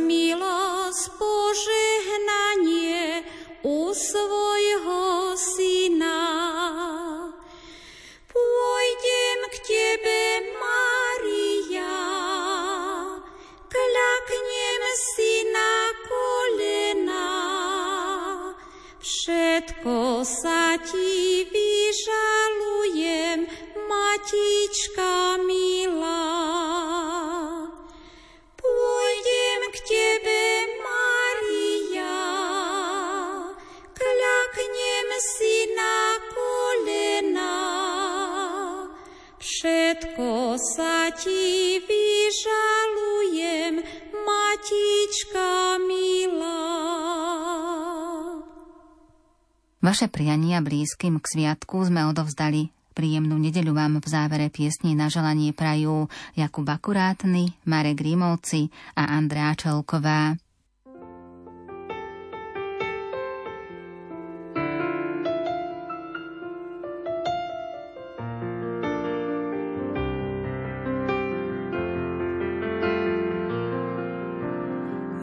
Vaše 49.94 50.10
priania 50.10 50.58
blízkym 50.58 51.22
k 51.22 51.26
sviatku 51.30 51.86
sme 51.86 52.02
odovzdali. 52.10 52.66
Príjemnú 52.98 53.38
nedeľu 53.38 53.78
vám 53.78 54.02
v 54.02 54.10
závere 54.10 54.50
piesni 54.50 54.98
na 54.98 55.06
želanie 55.06 55.54
prajú 55.54 56.10
Jakub 56.34 56.66
Akurátny, 56.66 57.54
Marek 57.62 58.02
Rímovci 58.02 58.74
a 58.98 59.14
Andrea 59.14 59.54
Čelková. 59.54 60.34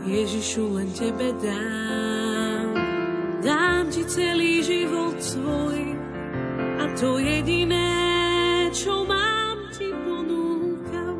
Ježišu, 0.07 0.63
len 0.79 0.87
Tebe 0.95 1.35
dám 1.43 2.20
to 7.01 7.17
jediné, 7.17 7.89
čo 8.77 9.01
mám, 9.09 9.73
Ti 9.73 9.89
ponúkam. 10.05 11.17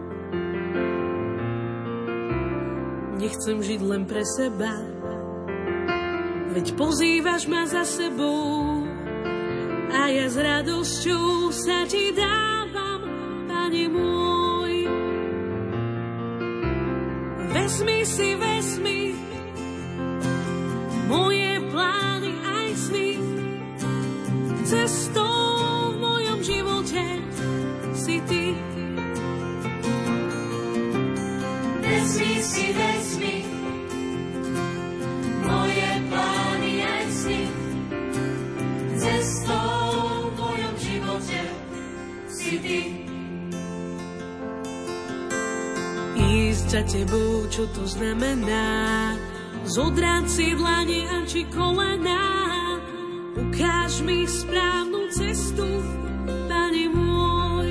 Nechcem 3.17 3.57
žiť 3.57 3.81
len 3.81 4.05
pre 4.05 4.21
seba, 4.21 4.77
veď 6.53 6.77
pozývaš 6.77 7.49
ma 7.49 7.65
za 7.65 7.81
sebou 7.81 8.85
a 9.89 10.01
ja 10.13 10.29
s 10.29 10.37
radosťou 10.37 11.49
sa 11.49 11.89
Ti 11.89 12.13
dávam, 12.13 13.01
Pane 13.49 13.85
môj. 13.89 14.85
Vezmi 17.57 18.05
si, 18.05 18.37
vezmi 18.37 19.00
za 46.81 46.97
tebou, 46.97 47.45
čo 47.45 47.69
to 47.77 47.85
znamená? 47.85 49.13
Zodrať 49.69 50.25
si 50.25 50.57
dlane 50.57 51.05
a 51.05 51.17
či 51.29 51.45
kolená. 51.53 52.25
Ukáž 53.37 54.01
mi 54.01 54.25
správnu 54.25 55.13
cestu, 55.13 55.69
Pane 56.49 56.85
môj. 56.89 57.69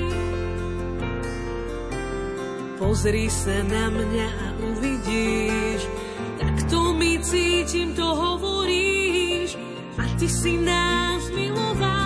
Pozri 2.79 3.27
sa 3.27 3.59
na 3.67 3.91
mňa 3.91 4.27
a 4.31 4.47
uvidíš, 4.71 5.81
tak 6.39 6.55
to 6.71 6.95
mi 6.95 7.19
cítim, 7.19 7.91
to 7.91 8.07
hovoríš. 8.07 9.59
A 9.99 10.07
ty 10.15 10.31
si 10.31 10.55
nás 10.55 11.27
miloval 11.35 12.00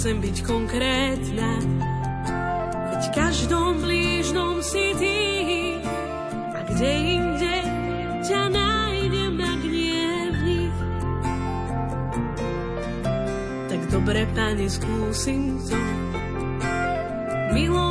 chcem 0.00 0.16
byť 0.16 0.38
konkrétna, 0.48 1.60
veď 2.88 3.02
každom 3.12 3.84
blížnom 3.84 4.64
si 4.64 4.96
Ty. 4.96 5.20
A 6.56 6.64
kde 6.64 6.90
inde 7.20 7.56
ťa 8.24 8.48
nájdem, 8.48 9.36
v 9.36 10.38
nich. 10.40 10.76
Tak 13.68 13.80
dobre, 13.92 14.24
Pane, 14.32 14.72
skúsim 14.72 15.60
to, 15.68 15.76
milovať 17.52 17.89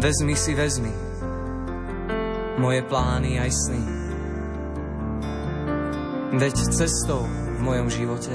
Vezmi 0.00 0.32
si, 0.32 0.56
vezmi 0.56 1.10
moje 2.60 2.84
plány 2.84 3.40
aj 3.40 3.50
sny. 3.52 3.82
Veď 6.36 6.56
cestou 6.76 7.24
v 7.28 7.60
mojom 7.64 7.88
živote 7.88 8.32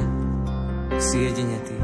si 0.97 1.29
jedine 1.29 1.61
ty. 1.61 1.77